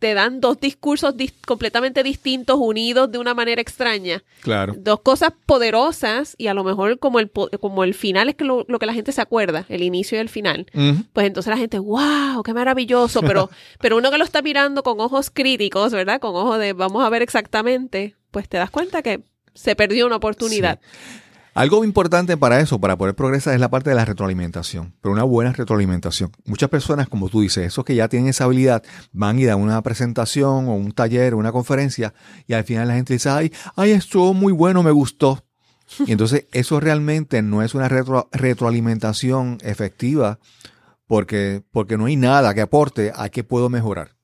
te 0.00 0.14
dan 0.14 0.40
dos 0.40 0.58
discursos 0.58 1.14
dis- 1.16 1.34
completamente 1.46 2.02
distintos, 2.02 2.58
unidos 2.58 3.12
de 3.12 3.18
una 3.18 3.34
manera 3.34 3.60
extraña. 3.62 4.24
Claro. 4.40 4.74
Dos 4.76 5.00
cosas 5.02 5.30
poderosas 5.46 6.34
y 6.38 6.48
a 6.48 6.54
lo 6.54 6.64
mejor 6.64 6.98
como 6.98 7.20
el, 7.20 7.28
po- 7.28 7.48
como 7.60 7.84
el 7.84 7.94
final 7.94 8.28
es 8.28 8.34
que 8.34 8.44
lo, 8.44 8.64
lo 8.66 8.78
que 8.80 8.86
la 8.86 8.94
gente 8.94 9.12
se 9.12 9.20
acuerda, 9.20 9.66
el 9.68 9.82
inicio 9.82 10.18
y 10.18 10.20
el 10.22 10.28
final. 10.28 10.66
Pues 11.12 11.26
entonces 11.26 11.50
la 11.50 11.58
gente, 11.58 11.78
wow, 11.78 12.42
qué 12.42 12.52
maravilloso, 12.54 13.20
pero, 13.22 13.50
pero 13.80 13.96
uno 13.98 14.10
que 14.10 14.18
lo 14.18 14.24
está 14.24 14.42
mirando 14.42 14.82
con 14.82 14.98
ojos 15.00 15.30
críticos, 15.30 15.92
¿verdad? 15.92 16.18
Con 16.18 16.34
ojos 16.34 16.58
de 16.58 16.72
vamos 16.72 17.04
a 17.04 17.08
ver 17.10 17.22
exactamente, 17.22 18.16
pues 18.30 18.48
te 18.48 18.56
das 18.56 18.70
cuenta 18.70 19.02
que 19.02 19.20
se 19.54 19.76
perdió 19.76 20.06
una 20.06 20.16
oportunidad. 20.16 20.80
Algo 21.60 21.84
importante 21.84 22.38
para 22.38 22.58
eso, 22.60 22.80
para 22.80 22.96
poder 22.96 23.14
progresar, 23.14 23.52
es 23.52 23.60
la 23.60 23.68
parte 23.68 23.90
de 23.90 23.96
la 23.96 24.06
retroalimentación, 24.06 24.94
pero 25.02 25.12
una 25.12 25.24
buena 25.24 25.52
retroalimentación. 25.52 26.32
Muchas 26.46 26.70
personas, 26.70 27.06
como 27.06 27.28
tú 27.28 27.42
dices, 27.42 27.66
esos 27.66 27.84
que 27.84 27.94
ya 27.94 28.08
tienen 28.08 28.30
esa 28.30 28.44
habilidad, 28.44 28.82
van 29.12 29.38
y 29.38 29.44
dan 29.44 29.60
una 29.60 29.82
presentación 29.82 30.68
o 30.68 30.74
un 30.74 30.92
taller 30.92 31.34
o 31.34 31.36
una 31.36 31.52
conferencia 31.52 32.14
y 32.46 32.54
al 32.54 32.64
final 32.64 32.88
la 32.88 32.94
gente 32.94 33.12
dice, 33.12 33.28
ay, 33.28 33.52
ay, 33.76 33.90
estuvo 33.90 34.32
muy 34.32 34.54
bueno, 34.54 34.82
me 34.82 34.90
gustó. 34.90 35.44
Y 36.06 36.12
entonces 36.12 36.46
eso 36.52 36.80
realmente 36.80 37.42
no 37.42 37.62
es 37.62 37.74
una 37.74 37.90
retro- 37.90 38.30
retroalimentación 38.32 39.58
efectiva 39.60 40.38
porque, 41.06 41.62
porque 41.72 41.98
no 41.98 42.06
hay 42.06 42.16
nada 42.16 42.54
que 42.54 42.62
aporte 42.62 43.12
a 43.14 43.28
qué 43.28 43.44
puedo 43.44 43.68
mejorar. 43.68 44.16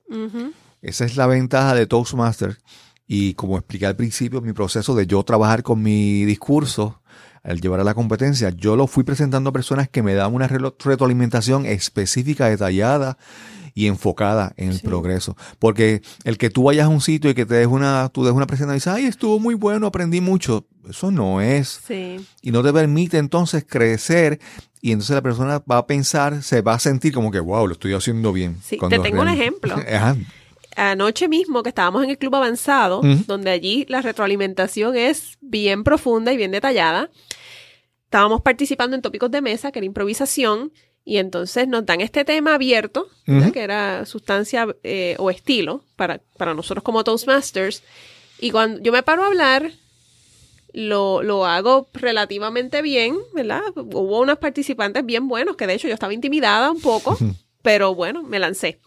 Esa 0.81 1.05
es 1.05 1.15
la 1.17 1.27
ventaja 1.27 1.75
de 1.75 1.85
Toastmasters. 1.85 2.57
Y 3.05 3.35
como 3.35 3.57
expliqué 3.57 3.85
al 3.85 3.95
principio, 3.95 4.41
mi 4.41 4.53
proceso 4.53 4.95
de 4.95 5.05
yo 5.07 5.23
trabajar 5.23 5.61
con 5.63 5.81
mi 5.81 6.25
discurso, 6.25 7.01
al 7.47 7.59
llevar 7.61 7.79
a 7.79 7.83
la 7.83 7.93
competencia, 7.95 8.49
yo 8.51 8.75
lo 8.75 8.85
fui 8.87 9.03
presentando 9.03 9.49
a 9.49 9.53
personas 9.53 9.89
que 9.89 10.03
me 10.03 10.13
daban 10.13 10.35
una 10.35 10.47
retroalimentación 10.47 11.65
específica, 11.65 12.47
detallada 12.49 13.17
y 13.73 13.87
enfocada 13.87 14.53
en 14.57 14.69
el 14.69 14.79
Sí. 14.79 14.87
progreso. 14.87 15.35
Porque 15.59 16.01
el 16.23 16.37
que 16.37 16.49
tú 16.49 16.63
vayas 16.63 16.85
a 16.85 16.89
un 16.89 16.99
sitio 17.01 17.29
y 17.29 17.33
que 17.35 17.45
te 17.45 17.55
des 17.55 17.67
una, 17.67 18.09
tú 18.09 18.23
des 18.25 18.33
una 18.33 18.47
presentación 18.47 18.75
y 18.75 18.79
dices, 18.79 18.93
ay, 18.93 19.05
estuvo 19.09 19.39
muy 19.39 19.53
bueno, 19.55 19.87
aprendí 19.87 20.19
mucho. 20.19 20.65
Eso 20.89 21.11
no 21.11 21.41
es. 21.41 21.81
Sí. 21.87 22.17
Y 22.41 22.51
no 22.51 22.63
te 22.63 22.73
permite 22.73 23.17
entonces 23.17 23.65
crecer 23.67 24.39
y 24.81 24.91
entonces 24.91 25.15
la 25.15 25.21
persona 25.21 25.61
va 25.69 25.77
a 25.79 25.85
pensar, 25.87 26.41
se 26.43 26.61
va 26.61 26.73
a 26.73 26.79
sentir 26.79 27.13
como 27.13 27.29
que, 27.31 27.39
wow, 27.39 27.67
lo 27.67 27.73
estoy 27.73 27.93
haciendo 27.93 28.33
bien. 28.33 28.57
Sí, 28.63 28.77
te 28.89 28.99
tengo 28.99 29.21
un 29.21 29.27
ejemplo. 29.29 29.75
Ajá. 29.93 30.15
Anoche 30.75 31.27
mismo 31.27 31.63
que 31.63 31.69
estábamos 31.69 32.03
en 32.03 32.11
el 32.11 32.17
club 32.19 32.35
avanzado, 32.35 33.01
donde 33.25 33.49
allí 33.49 33.85
la 33.89 34.01
retroalimentación 34.01 34.95
es 34.95 35.37
bien 35.41 35.83
profunda 35.83 36.31
y 36.31 36.37
bien 36.37 36.51
detallada, 36.51 37.09
estábamos 38.17 38.41
participando 38.41 38.95
en 38.95 39.03
tópicos 39.03 39.29
de 39.29 39.41
mesa, 39.41 39.71
que 39.71 39.77
era 39.77 39.85
improvisación, 39.85 40.73
y 41.05 41.17
entonces 41.17 41.67
nos 41.67 41.85
dan 41.85 42.01
este 42.01 42.25
tema 42.25 42.55
abierto, 42.55 43.07
que 43.53 43.61
era 43.61 44.07
sustancia 44.07 44.67
eh, 44.81 45.15
o 45.19 45.29
estilo 45.29 45.83
para, 45.95 46.19
para 46.35 46.55
nosotros 46.55 46.83
como 46.83 47.03
Toastmasters. 47.03 47.83
Y 48.39 48.49
cuando 48.49 48.81
yo 48.81 48.91
me 48.91 49.03
paro 49.03 49.23
a 49.23 49.27
hablar, 49.27 49.71
lo, 50.73 51.21
lo 51.21 51.45
hago 51.45 51.89
relativamente 51.93 52.81
bien, 52.81 53.19
¿verdad? 53.35 53.61
Hubo 53.75 54.19
unos 54.19 54.39
participantes 54.39 55.05
bien 55.05 55.27
buenos, 55.27 55.55
que 55.55 55.67
de 55.67 55.75
hecho 55.75 55.87
yo 55.87 55.93
estaba 55.93 56.11
intimidada 56.11 56.71
un 56.71 56.81
poco, 56.81 57.19
pero 57.61 57.93
bueno, 57.93 58.23
me 58.23 58.39
lancé. 58.39 58.79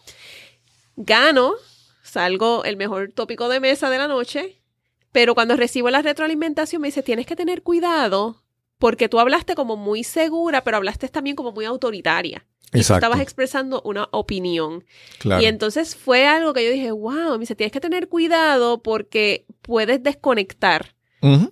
Gano, 0.97 1.53
salgo 2.03 2.65
el 2.65 2.77
mejor 2.77 3.13
tópico 3.13 3.49
de 3.49 3.61
mesa 3.61 3.91
de 3.91 3.99
la 3.99 4.09
noche, 4.09 4.61
pero 5.13 5.37
cuando 5.37 5.55
recibo 5.55 5.89
la 5.89 6.03
retroalimentación 6.03 6.83
me 6.83 6.89
dice, 6.89 7.05
tienes 7.05 7.27
que 7.27 7.37
tener 7.37 7.63
cuidado 7.63 8.43
porque 8.81 9.11
tú 9.11 9.21
hablaste 9.21 9.55
como 9.55 9.77
muy 9.77 10.03
segura, 10.03 10.65
pero 10.65 10.79
hablaste 10.79 11.07
también 11.09 11.37
como 11.37 11.53
muy 11.53 11.67
autoritaria. 11.67 12.47
Y 12.73 12.83
tú 12.83 12.95
estabas 12.95 13.21
expresando 13.21 13.83
una 13.85 14.09
opinión. 14.11 14.85
Claro. 15.19 15.43
Y 15.43 15.47
entonces 15.47 15.95
fue 15.95 16.27
algo 16.27 16.55
que 16.55 16.65
yo 16.65 16.71
dije, 16.71 16.91
wow, 16.91 17.33
me 17.33 17.41
dice, 17.41 17.55
tienes 17.55 17.73
que 17.73 17.81
tener 17.81 18.09
cuidado 18.09 18.83
porque 18.83 19.45
puedes 19.63 20.03
desconectar. 20.03 20.95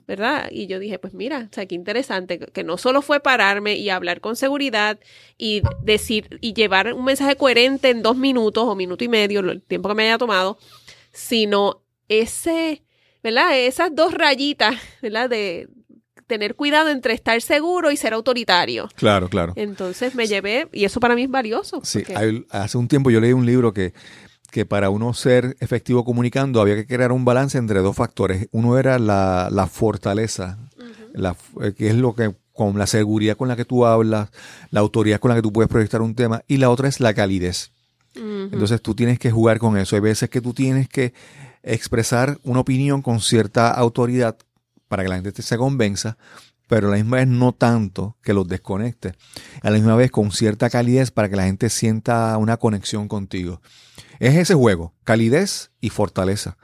¿verdad? 0.06 0.48
Y 0.50 0.66
yo 0.66 0.78
dije, 0.78 0.98
pues 0.98 1.12
mira, 1.12 1.46
o 1.50 1.54
sea, 1.54 1.66
qué 1.66 1.74
interesante, 1.74 2.38
que 2.38 2.64
no 2.64 2.78
solo 2.78 3.02
fue 3.02 3.20
pararme 3.20 3.74
y 3.74 3.90
hablar 3.90 4.22
con 4.22 4.34
seguridad 4.34 4.98
y 5.36 5.60
decir 5.82 6.38
y 6.40 6.54
llevar 6.54 6.94
un 6.94 7.04
mensaje 7.04 7.36
coherente 7.36 7.90
en 7.90 8.02
dos 8.02 8.16
minutos 8.16 8.64
o 8.64 8.74
minuto 8.74 9.04
y 9.04 9.08
medio, 9.08 9.40
el 9.40 9.60
tiempo 9.60 9.90
que 9.90 9.94
me 9.94 10.04
haya 10.04 10.16
tomado, 10.16 10.56
sino 11.12 11.82
ese, 12.08 12.82
¿verdad? 13.22 13.58
Esas 13.58 13.94
dos 13.94 14.14
rayitas, 14.14 14.76
¿verdad? 15.02 15.28
De 15.28 15.68
tener 16.28 16.54
cuidado 16.54 16.90
entre 16.90 17.14
estar 17.14 17.40
seguro 17.42 17.90
y 17.90 17.96
ser 17.96 18.12
autoritario. 18.12 18.88
Claro, 18.94 19.28
claro. 19.28 19.52
Entonces 19.56 20.14
me 20.14 20.28
llevé, 20.28 20.68
y 20.72 20.84
eso 20.84 21.00
para 21.00 21.16
mí 21.16 21.24
es 21.24 21.30
valioso. 21.30 21.80
Sí, 21.82 21.98
porque- 22.00 22.16
hay- 22.16 22.46
hace 22.50 22.78
un 22.78 22.86
tiempo 22.86 23.10
yo 23.10 23.20
leí 23.20 23.32
un 23.32 23.44
libro 23.46 23.72
que, 23.72 23.92
que 24.52 24.64
para 24.64 24.90
uno 24.90 25.12
ser 25.14 25.56
efectivo 25.60 26.04
comunicando 26.04 26.60
había 26.60 26.76
que 26.76 26.86
crear 26.86 27.10
un 27.10 27.24
balance 27.24 27.58
entre 27.58 27.80
dos 27.80 27.96
factores. 27.96 28.48
Uno 28.52 28.78
era 28.78 28.98
la, 29.00 29.48
la 29.50 29.66
fortaleza, 29.66 30.58
la, 31.12 31.34
eh, 31.62 31.72
que 31.76 31.88
es 31.88 31.94
lo 31.96 32.14
que 32.14 32.34
con 32.52 32.76
la 32.78 32.86
seguridad 32.86 33.36
con 33.36 33.48
la 33.48 33.56
que 33.56 33.64
tú 33.64 33.86
hablas, 33.86 34.30
la 34.70 34.80
autoridad 34.80 35.20
con 35.20 35.28
la 35.30 35.34
que 35.36 35.42
tú 35.42 35.52
puedes 35.52 35.68
proyectar 35.68 36.02
un 36.02 36.14
tema, 36.14 36.42
y 36.48 36.56
la 36.58 36.70
otra 36.70 36.88
es 36.88 37.00
la 37.00 37.14
calidez. 37.14 37.72
Entonces 38.14 38.82
tú 38.82 38.94
tienes 38.96 39.18
que 39.20 39.30
jugar 39.30 39.58
con 39.58 39.76
eso. 39.78 39.94
Hay 39.94 40.00
veces 40.02 40.28
que 40.28 40.40
tú 40.40 40.52
tienes 40.52 40.88
que 40.88 41.12
expresar 41.62 42.38
una 42.42 42.60
opinión 42.60 43.00
con 43.02 43.20
cierta 43.20 43.70
autoridad 43.70 44.36
para 44.88 45.02
que 45.02 45.08
la 45.08 45.14
gente 45.16 45.32
te- 45.32 45.42
se 45.42 45.56
convenza, 45.56 46.16
pero 46.66 46.88
a 46.88 46.90
la 46.90 46.96
misma 46.96 47.18
vez 47.18 47.28
no 47.28 47.52
tanto 47.52 48.16
que 48.22 48.34
los 48.34 48.46
desconecte. 48.48 49.14
A 49.62 49.70
la 49.70 49.76
misma 49.76 49.94
vez 49.96 50.10
con 50.10 50.32
cierta 50.32 50.68
calidez 50.70 51.10
para 51.10 51.28
que 51.28 51.36
la 51.36 51.44
gente 51.44 51.70
sienta 51.70 52.36
una 52.36 52.56
conexión 52.56 53.08
contigo. 53.08 53.62
Es 54.18 54.34
ese 54.36 54.54
juego, 54.54 54.94
calidez 55.04 55.70
y 55.80 55.90
fortaleza. 55.90 56.56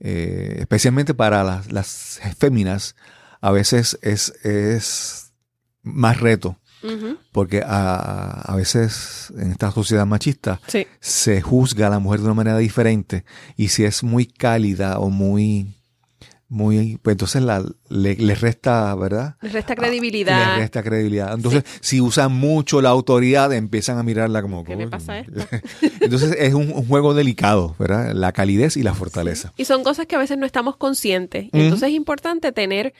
Eh, 0.00 0.56
especialmente 0.60 1.14
para 1.14 1.44
las, 1.44 1.70
las 1.72 2.20
féminas, 2.38 2.96
a 3.40 3.50
veces 3.52 3.98
es, 4.02 4.30
es 4.44 5.32
más 5.82 6.20
reto, 6.20 6.58
porque 7.30 7.62
a, 7.64 8.40
a 8.42 8.56
veces 8.56 9.32
en 9.38 9.52
esta 9.52 9.70
sociedad 9.70 10.04
machista 10.04 10.60
Sí. 10.66 10.84
se 10.98 11.40
juzga 11.40 11.86
a 11.86 11.90
la 11.90 12.00
mujer 12.00 12.18
de 12.20 12.26
una 12.26 12.34
manera 12.34 12.58
diferente 12.58 13.24
y 13.56 13.68
si 13.68 13.84
es 13.84 14.02
muy 14.02 14.26
cálida 14.26 14.98
o 14.98 15.08
muy 15.08 15.76
muy 16.52 16.98
pues 17.00 17.14
entonces 17.14 17.42
la, 17.42 17.64
le, 17.88 18.14
le 18.14 18.34
resta 18.34 18.94
verdad 18.94 19.36
Le 19.40 19.48
resta 19.48 19.72
le 19.74 19.80
credibilidad. 19.80 20.56
resta 20.58 20.82
credibilidad 20.82 21.32
entonces 21.34 21.64
si 21.80 22.00
usan 22.02 22.32
mucho 22.32 22.82
la 22.82 22.90
autoridad 22.90 23.52
empiezan 23.54 23.96
a 23.98 24.02
mirarla 24.02 24.42
como 24.42 24.62
¿Qué 24.62 24.76
le 24.76 24.86
pasa 24.86 25.14
a 25.14 25.18
esta? 25.20 25.48
entonces 26.00 26.36
es 26.38 26.52
un, 26.52 26.70
un 26.70 26.86
juego 26.86 27.14
delicado 27.14 27.74
verdad 27.78 28.12
la 28.12 28.32
calidez 28.32 28.76
y 28.76 28.82
la 28.82 28.92
fortaleza 28.94 29.52
Y 29.56 29.64
son 29.64 29.82
cosas 29.82 30.06
que 30.06 30.14
a 30.14 30.18
veces 30.18 30.36
no 30.36 30.44
estamos 30.46 30.76
conscientes. 30.76 31.46
Y. 31.52 31.58
Entonces 31.58 31.88
es 31.88 31.94
importante 31.94 32.52
tener 32.52 32.92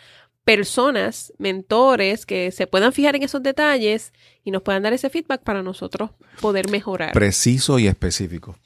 personas, 0.45 1.33
mentores, 1.39 2.27
que 2.27 2.51
se 2.51 2.67
puedan 2.67 2.93
fijar 2.93 3.15
en 3.17 3.23
esos 3.23 3.43
detalles 3.43 4.13
y 4.45 4.51
nos 4.51 4.63
puedan 4.63 4.83
dar 4.83 4.93
ese 4.93 5.09
feedback 5.11 5.43
para 5.43 5.63
nosotros 5.63 6.11
poder 6.41 6.69
mejorar. 6.71 7.13
preciso 7.13 7.79
y 7.79 7.87
específico 7.87 8.57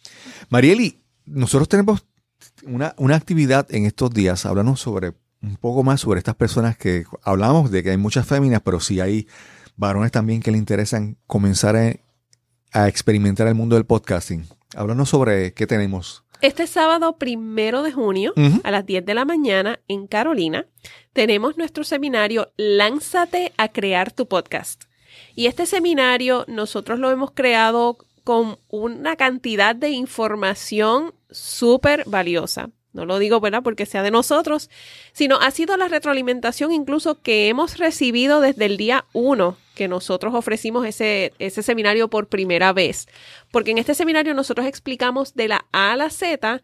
Marieli 0.49 1.03
nosotros 1.27 1.69
tenemos 1.69 2.05
una, 2.65 2.95
una 2.99 3.17
actividad 3.17 3.67
en 3.75 3.87
estos 3.87 4.11
días 4.11 4.47
háblanos 4.47 4.81
sobre 4.81 5.13
un 5.43 5.57
poco 5.57 5.83
más 5.83 6.01
sobre 6.01 6.19
estas 6.19 6.35
personas 6.35 6.77
que 6.77 7.05
hablamos 7.23 7.71
de 7.71 7.83
que 7.83 7.91
hay 7.91 7.97
muchas 7.97 8.27
féminas 8.27 8.63
pero 8.63 8.81
sí 8.81 9.01
hay 9.01 9.27
varones 9.77 10.13
también 10.13 10.41
que 10.41 10.51
le 10.51 10.59
interesan 10.59 11.17
comenzar 11.27 11.77
a, 11.77 11.95
a 12.73 12.89
experimentar 12.89 13.47
el 13.47 13.55
mundo 13.55 13.77
del 13.77 13.87
podcasting. 13.87 14.47
Háblanos 14.75 15.09
sobre 15.11 15.55
qué 15.55 15.67
tenemos. 15.67 16.25
Este 16.43 16.67
sábado 16.67 17.17
primero 17.17 17.83
de 17.83 17.93
junio, 17.93 18.35
a 18.63 18.71
las 18.71 18.85
10 18.85 19.07
de 19.07 19.15
la 19.15 19.25
mañana, 19.25 19.81
en 19.89 20.07
Carolina, 20.07 20.67
tenemos 21.15 21.57
nuestro 21.57 21.83
seminario 21.83 22.53
Lánzate 22.59 23.53
a 23.57 23.69
crear 23.69 24.13
tu 24.13 24.29
podcast. 24.29 24.85
Y 25.35 25.47
este 25.47 25.65
seminario 25.65 26.45
nosotros 26.47 26.99
lo 26.99 27.11
hemos 27.11 27.31
creado 27.31 27.97
con 28.27 28.59
una 28.67 29.15
cantidad 29.15 29.77
de 29.77 29.91
información 29.91 31.15
súper 31.31 32.03
valiosa. 32.07 32.71
No 32.93 33.07
lo 33.07 33.21
digo, 33.21 33.39
¿verdad? 33.39 33.63
Porque 33.63 33.87
sea 33.87 34.03
de 34.03 34.11
nosotros, 34.11 34.69
sino 35.13 35.37
ha 35.37 35.53
sido 35.53 35.77
la 35.77 35.87
retroalimentación 35.87 36.73
incluso 36.73 37.23
que 37.23 37.47
hemos 37.47 37.79
recibido 37.79 38.41
desde 38.41 38.65
el 38.65 38.79
día 38.79 39.05
uno 39.13 39.57
que 39.77 39.87
nosotros 39.87 40.35
ofrecimos 40.35 40.85
ese, 40.87 41.35
ese 41.39 41.63
seminario 41.63 42.11
por 42.11 42.27
primera 42.27 42.73
vez. 42.73 43.07
Porque 43.53 43.71
en 43.71 43.79
este 43.79 43.95
seminario 43.95 44.35
nosotros 44.35 44.67
explicamos 44.67 45.37
de 45.37 45.47
la 45.47 45.67
A 45.71 45.93
a 45.93 45.97
la 45.97 46.11
Z 46.11 46.63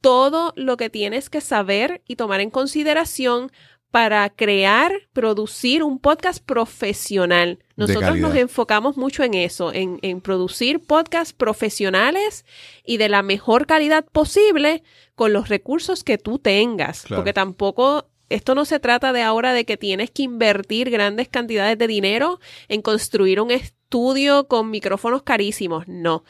todo 0.00 0.52
lo 0.54 0.76
que 0.76 0.90
tienes 0.90 1.28
que 1.28 1.40
saber 1.40 2.02
y 2.06 2.14
tomar 2.14 2.40
en 2.40 2.50
consideración 2.50 3.50
para 3.90 4.28
crear, 4.30 4.92
producir 5.12 5.82
un 5.82 5.98
podcast 5.98 6.44
profesional. 6.44 7.58
Nosotros 7.76 8.18
nos 8.18 8.36
enfocamos 8.36 8.96
mucho 8.96 9.24
en 9.24 9.34
eso, 9.34 9.72
en, 9.72 9.98
en, 10.02 10.20
producir 10.20 10.80
podcasts 10.80 11.32
profesionales 11.32 12.44
y 12.84 12.98
de 12.98 13.08
la 13.08 13.22
mejor 13.22 13.66
calidad 13.66 14.04
posible 14.04 14.82
con 15.14 15.32
los 15.32 15.48
recursos 15.48 16.04
que 16.04 16.18
tú 16.18 16.38
tengas, 16.38 17.04
porque 17.08 17.32
tampoco 17.32 18.08
esto 18.28 18.54
no 18.54 18.64
se 18.64 18.78
trata 18.78 19.12
de 19.12 19.22
ahora 19.22 19.52
de 19.52 19.64
que 19.64 19.76
tienes 19.76 20.10
que 20.10 20.22
invertir 20.22 20.90
grandes 20.90 21.28
cantidades 21.28 21.76
de 21.78 21.88
dinero 21.88 22.38
en 22.68 22.82
construir 22.82 23.40
un 23.40 23.50
estudio 23.50 24.46
con 24.46 24.70
micrófonos 24.70 25.24
carísimos, 25.24 25.88
no, 25.88 26.22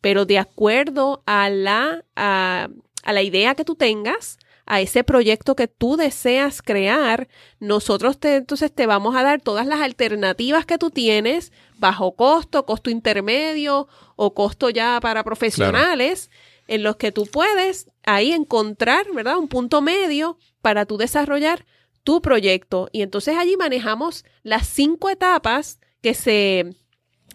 pero 0.00 0.24
de 0.24 0.38
acuerdo 0.38 1.22
a 1.26 1.50
la, 1.50 2.04
a, 2.14 2.68
a 3.02 3.12
la 3.12 3.22
idea 3.22 3.56
que 3.56 3.64
tú 3.64 3.74
tengas, 3.74 4.38
a 4.70 4.82
ese 4.82 5.02
proyecto 5.02 5.56
que 5.56 5.66
tú 5.66 5.96
deseas 5.96 6.60
crear, 6.60 7.26
nosotros 7.58 8.20
te, 8.20 8.36
entonces 8.36 8.70
te 8.70 8.86
vamos 8.86 9.16
a 9.16 9.22
dar 9.22 9.40
todas 9.40 9.66
las 9.66 9.80
alternativas 9.80 10.66
que 10.66 10.76
tú 10.76 10.90
tienes, 10.90 11.52
bajo 11.78 12.14
costo, 12.14 12.66
costo 12.66 12.90
intermedio 12.90 13.88
o 14.14 14.34
costo 14.34 14.68
ya 14.68 15.00
para 15.00 15.24
profesionales, 15.24 16.30
en 16.66 16.82
los 16.82 16.96
que 16.96 17.12
tú 17.12 17.24
puedes 17.24 17.90
ahí 18.04 18.32
encontrar, 18.32 19.06
¿verdad? 19.14 19.38
Un 19.38 19.48
punto 19.48 19.80
medio 19.80 20.36
para 20.60 20.84
tú 20.84 20.98
desarrollar 20.98 21.64
tu 22.04 22.20
proyecto. 22.20 22.90
Y 22.92 23.00
entonces 23.00 23.38
allí 23.38 23.56
manejamos 23.56 24.26
las 24.42 24.66
cinco 24.68 25.08
etapas 25.08 25.80
que 26.02 26.12
se, 26.12 26.76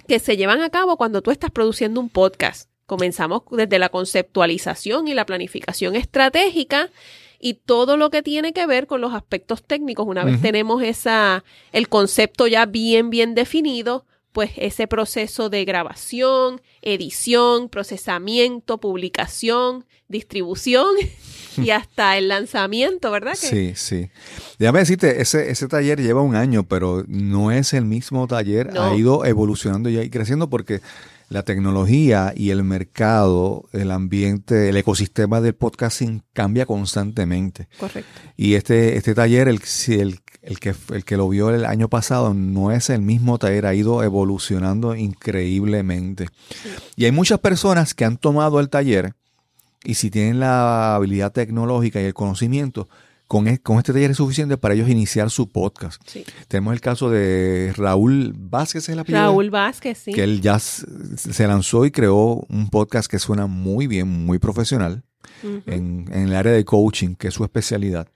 que 0.07 0.19
se 0.19 0.37
llevan 0.37 0.61
a 0.61 0.69
cabo 0.69 0.97
cuando 0.97 1.23
tú 1.23 1.31
estás 1.31 1.49
produciendo 1.49 1.99
un 1.99 2.09
podcast. 2.09 2.69
Comenzamos 2.85 3.41
desde 3.49 3.79
la 3.79 3.89
conceptualización 3.89 5.07
y 5.07 5.15
la 5.15 5.25
planificación 5.25 5.95
estratégica 5.95 6.91
y 7.43 7.55
todo 7.55 7.97
lo 7.97 8.09
que 8.09 8.23
tiene 8.23 8.53
que 8.53 8.65
ver 8.65 8.87
con 8.87 9.01
los 9.01 9.13
aspectos 9.13 9.65
técnicos. 9.65 10.07
Una 10.07 10.23
vez 10.23 10.41
tenemos 10.41 10.81
esa, 10.81 11.43
el 11.73 11.89
concepto 11.89 12.47
ya 12.47 12.65
bien, 12.65 13.09
bien 13.09 13.35
definido, 13.35 14.05
pues 14.31 14.51
ese 14.55 14.87
proceso 14.87 15.49
de 15.49 15.65
grabación, 15.65 16.61
edición, 16.81 17.67
procesamiento, 17.67 18.79
publicación, 18.79 19.83
distribución 20.07 20.87
y 21.57 21.71
hasta 21.71 22.17
el 22.17 22.29
lanzamiento, 22.29 23.11
¿verdad? 23.11 23.35
Sí, 23.35 23.73
sí. 23.75 24.09
Déjame 24.57 24.79
decirte, 24.79 25.21
ese, 25.21 25.51
ese 25.51 25.67
taller 25.67 26.01
lleva 26.01 26.21
un 26.21 26.35
año, 26.37 26.63
pero 26.63 27.03
no 27.09 27.51
es 27.51 27.73
el 27.73 27.83
mismo 27.83 28.25
taller, 28.25 28.79
ha 28.79 28.95
ido 28.95 29.25
evolucionando 29.25 29.89
y 29.89 30.09
creciendo 30.09 30.49
porque 30.49 30.79
la 31.29 31.43
tecnología 31.43 32.33
y 32.35 32.49
el 32.51 32.63
mercado, 32.63 33.67
el 33.73 33.91
ambiente, 33.91 34.69
el 34.69 34.77
ecosistema 34.77 35.41
del 35.41 35.55
podcasting 35.55 36.23
cambia 36.33 36.65
constantemente. 36.65 37.67
Correcto. 37.79 38.21
Y 38.37 38.53
este, 38.55 38.97
este 38.97 39.15
taller, 39.15 39.47
el, 39.47 39.61
el, 39.87 40.19
el, 40.41 40.59
que, 40.59 40.75
el 40.91 41.05
que 41.05 41.17
lo 41.17 41.29
vio 41.29 41.49
el 41.49 41.65
año 41.65 41.89
pasado, 41.89 42.33
no 42.33 42.71
es 42.71 42.89
el 42.89 43.01
mismo 43.01 43.39
taller, 43.39 43.65
ha 43.65 43.73
ido 43.73 44.03
evolucionando 44.03 44.95
increíblemente. 44.95 46.29
Y 46.95 47.05
hay 47.05 47.11
muchas 47.11 47.39
personas 47.39 47.93
que 47.93 48.05
han 48.05 48.17
tomado 48.17 48.59
el 48.59 48.69
taller 48.69 49.15
y 49.83 49.95
si 49.95 50.09
tienen 50.09 50.39
la 50.39 50.95
habilidad 50.95 51.31
tecnológica 51.31 52.01
y 52.01 52.05
el 52.05 52.13
conocimiento, 52.13 52.87
con, 53.33 53.79
este 53.79 53.93
taller 53.93 54.11
es 54.11 54.17
suficiente 54.17 54.57
para 54.57 54.75
ellos 54.75 54.87
iniciar 54.87 55.31
su 55.31 55.49
podcast. 55.49 55.99
Tenemos 56.47 56.71
el 56.73 56.81
caso 56.81 57.09
de 57.09 57.73
Raúl 57.75 58.31
Vázquez, 58.37 58.87
¿es 58.87 58.95
la 58.95 59.03
Raúl 59.03 59.49
Vázquez, 59.49 59.97
sí. 59.97 60.11
Que 60.11 60.23
él 60.23 60.39
ya 60.39 60.59
se 60.59 61.47
lanzó 61.47 61.83
y 61.85 61.89
creó 61.89 62.45
un 62.47 62.69
podcast 62.69 63.09
que 63.09 63.17
suena 63.17 63.47
muy 63.47 63.87
bien, 63.87 64.07
muy 64.07 64.37
profesional, 64.37 65.03
en, 65.41 66.07
en, 66.11 66.27
el 66.27 66.35
área 66.35 66.51
de 66.51 66.63
coaching, 66.63 67.15
que 67.15 67.29
es 67.29 67.33
su 67.33 67.43
especialidad. 67.43 68.07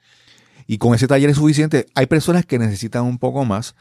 Y 0.67 0.77
con 0.77 0.93
ese 0.93 1.07
taller 1.07 1.31
es 1.31 1.37
suficiente. 1.37 1.87
Hay 1.95 2.05
personas 2.05 2.45
que 2.45 2.59
necesitan 2.59 3.03
un 3.03 3.17
poco 3.17 3.43
más, 3.43 3.75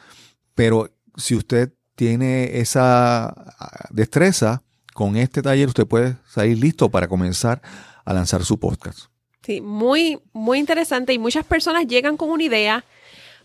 pero 0.54 0.88
si 1.16 1.34
usted 1.34 1.70
tiene 1.96 2.60
esa 2.60 3.26
ah, 3.26 3.88
destreza, 3.90 4.62
con 4.94 5.16
este 5.16 5.42
taller 5.42 5.68
usted 5.68 5.86
puede 5.86 6.16
salir 6.26 6.56
listo 6.56 6.90
para 6.90 7.08
comenzar 7.08 7.60
a 8.06 8.14
lanzar 8.14 8.42
su 8.42 8.58
podcast. 8.58 9.10
Sí, 9.46 9.60
muy, 9.60 10.18
muy 10.32 10.58
interesante 10.58 11.12
y 11.12 11.20
muchas 11.20 11.46
personas 11.46 11.86
llegan 11.86 12.16
con 12.16 12.30
una 12.30 12.42
idea, 12.42 12.84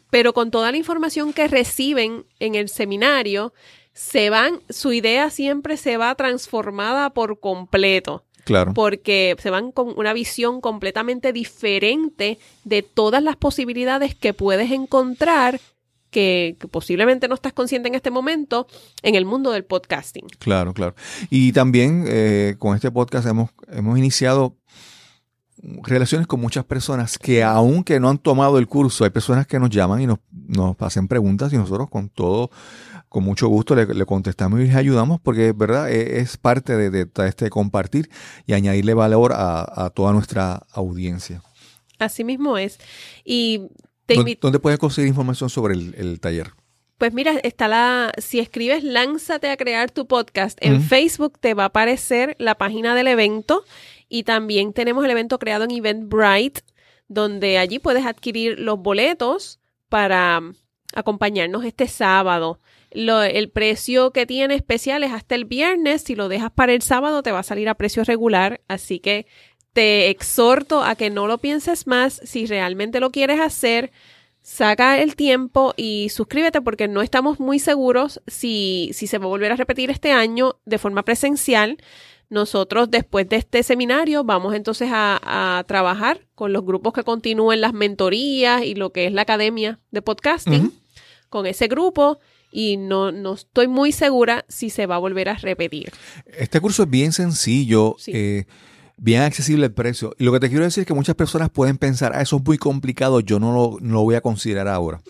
pero 0.09 0.33
con 0.33 0.49
toda 0.49 0.71
la 0.71 0.77
información 0.77 1.31
que 1.31 1.47
reciben 1.47 2.25
en 2.39 2.55
el 2.55 2.69
seminario, 2.69 3.53
se 3.93 4.31
van, 4.31 4.61
su 4.67 4.93
idea 4.93 5.29
siempre 5.29 5.77
se 5.77 5.97
va 5.97 6.15
transformada 6.15 7.11
por 7.11 7.39
completo. 7.39 8.25
Claro. 8.45 8.73
Porque 8.73 9.35
se 9.37 9.51
van 9.51 9.71
con 9.71 9.93
una 9.95 10.13
visión 10.13 10.59
completamente 10.59 11.33
diferente 11.33 12.39
de 12.63 12.81
todas 12.81 13.21
las 13.21 13.35
posibilidades 13.35 14.15
que 14.15 14.33
puedes 14.33 14.71
encontrar 14.71 15.61
que, 16.09 16.57
posiblemente 16.71 17.27
no 17.27 17.35
estás 17.35 17.53
consciente 17.53 17.87
en 17.87 17.95
este 17.95 18.09
momento 18.09 18.65
en 19.03 19.13
el 19.13 19.25
mundo 19.25 19.51
del 19.51 19.65
podcasting. 19.65 20.25
Claro, 20.39 20.73
claro. 20.73 20.95
Y 21.29 21.53
también 21.53 22.05
eh, 22.07 22.55
con 22.57 22.75
este 22.75 22.89
podcast 22.89 23.27
hemos, 23.27 23.51
hemos 23.71 23.99
iniciado 23.99 24.57
relaciones 25.84 26.28
con 26.28 26.39
muchas 26.39 26.65
personas 26.65 27.17
que 27.17 27.43
aunque 27.43 28.00
no 28.00 28.10
han 28.10 28.17
tomado 28.17 28.58
el 28.58 28.67
curso, 28.67 29.04
hay 29.04 29.10
personas 29.12 29.45
que 29.45 29.60
nos 29.60 29.69
llaman 29.69 30.02
y 30.02 30.08
nos, 30.08 30.19
nos 30.32 30.76
hacen 30.80 31.08
preguntas 31.08 31.54
y 31.54 31.58
nosotros 31.58 31.89
con 31.89 32.10
todo, 32.10 32.50
con 33.10 33.24
mucho 33.24 33.47
gusto 33.47 33.76
le, 33.76 34.06
contestamos 34.06 34.60
y 34.60 34.65
les 34.65 34.76
ayudamos 34.76 35.19
porque 35.21 35.52
verdad 35.52 35.91
e, 35.91 36.19
es, 36.19 36.38
parte 36.38 36.76
de, 36.89 37.08
este 37.28 37.50
compartir 37.50 38.10
y 38.47 38.54
añadirle 38.54 38.93
valor 38.93 39.34
a, 39.36 39.91
toda 39.93 40.13
nuestra 40.13 40.63
audiencia. 40.71 41.41
Así 42.00 42.24
mismo 42.24 42.58
es. 42.58 42.80
Y 43.24 43.67
¿Dónde, 44.41 44.60
puedes 44.60 44.80
conseguir 44.80 45.08
información 45.08 45.50
sobre 45.50 45.76
el, 45.76 46.19
taller? 46.19 46.52
Pues 46.97 47.13
mira, 47.13 47.34
está 47.43 47.67
la, 47.67 48.12
si 48.17 48.39
escribes 48.39 48.84
Lánzate 48.84 49.50
a 49.50 49.58
crear 49.58 49.89
tu 49.91 50.06
podcast 50.06 50.58
en 50.62 50.82
Facebook, 50.82 51.39
te 51.39 51.54
va 51.54 51.63
a 51.63 51.67
aparecer 51.67 52.36
la 52.39 52.56
página 52.56 52.93
del 52.93 53.08
evento 53.08 53.63
y 54.13 54.24
también 54.24 54.74
tenemos 54.74 55.06
el 55.06 55.12
evento 55.12 55.39
creado 55.39 55.63
en 55.63 55.71
Eventbrite, 55.71 56.62
donde 57.08 57.58
allí 57.58 57.80
puedes 57.80 58.06
adquirir 58.06 58.60
los 58.60 58.78
boletos 58.78 59.62
para 59.88 60.41
mm, 60.41 60.54
acompañarnos 60.93 61.63
este 61.63 61.88
sábado. 61.88 62.60
el 62.91 63.50
precio 63.52 64.12
que 64.12 64.26
tiene 64.26 64.56
especial 64.56 65.06
es 65.06 65.13
hasta 65.13 65.36
el 65.36 65.45
viernes. 65.45 66.02
Si 66.02 66.15
lo 66.15 66.28
dejas 66.28 66.52
para 66.52 66.74
el 66.74 66.82
sábado, 66.82 67.24
te 67.24 67.32
va 67.32 67.39
a 67.39 67.43
salir 67.43 67.69
a 67.69 67.76
precio 67.76 68.04
regular. 68.04 68.60
Así 68.67 69.00
que 69.00 69.28
te 69.71 70.10
exhorto 70.10 70.84
a 70.84 70.95
que 70.95 71.10
no 71.10 71.26
lo 71.26 71.38
pienses 71.38 71.88
más. 71.88 72.19
Si 72.26 72.45
realmente 72.45 73.00
lo 73.00 73.12
quieres 73.12 73.39
hacer, 73.39 73.93
saca 74.41 75.00
el 75.00 75.15
tiempo 75.15 75.74
y 75.78 76.10
suscríbete 76.10 76.62
porque 76.62 76.89
no 76.89 77.02
estamos 77.02 77.39
muy 77.39 77.60
seguros 77.60 78.21
si, 78.28 78.91
si 78.93 79.08
se 79.08 79.19
va 79.19 79.26
a 79.26 79.30
volver 79.30 79.54
a 79.54 79.56
repetir 79.56 79.89
este 79.89 80.12
año 80.12 80.60
de 80.65 80.80
forma 80.80 81.04
presencial. 81.04 81.78
Nosotros 82.31 82.89
después 82.89 83.27
de 83.27 83.35
este 83.35 83.61
seminario 83.61 84.23
vamos 84.23 84.55
entonces 84.55 84.87
a, 84.89 85.65
trabajar 85.67 86.25
con 86.33 86.53
los 86.53 86.63
grupos 86.63 86.93
que 86.93 87.03
continúen 87.03 87.59
las 87.59 87.73
mentorías 87.73 88.63
y 88.63 88.73
lo 88.73 88.93
que 88.93 89.05
es 89.05 89.11
la 89.11 89.23
academia 89.23 89.81
de 89.91 90.01
podcasting 90.01 90.71
con 91.27 91.45
ese 91.45 91.67
grupo 91.67 92.19
y 92.49 92.77
no, 92.77 93.11
no 93.11 93.33
estoy 93.33 93.67
muy 93.67 93.91
segura 93.91 94.45
si 94.47 94.69
se 94.69 94.85
va 94.85 94.95
a 94.95 94.99
volver 94.99 95.27
a 95.27 95.35
repetir. 95.35 95.91
Este 96.25 96.61
curso 96.61 96.83
es 96.83 96.89
bien 96.89 97.11
sencillo. 97.11 97.97
Eh, 98.07 98.45
bien 98.95 99.23
accesible 99.23 99.65
el 99.65 99.73
precio. 99.73 100.15
Y 100.17 100.23
lo 100.23 100.31
que 100.31 100.39
te 100.39 100.47
quiero 100.47 100.63
decir 100.63 100.81
es 100.83 100.87
que 100.87 100.93
muchas 100.93 101.15
personas 101.15 101.49
pueden 101.49 101.77
pensar, 101.77 102.13
ah, 102.15 102.21
eso 102.21 102.37
es 102.37 102.45
muy 102.45 102.57
complicado, 102.57 103.19
yo 103.19 103.39
no 103.39 103.77
lo, 103.81 104.03
voy 104.03 104.15
a 104.15 104.21
considerar 104.21 104.69
ahora. 104.69 105.01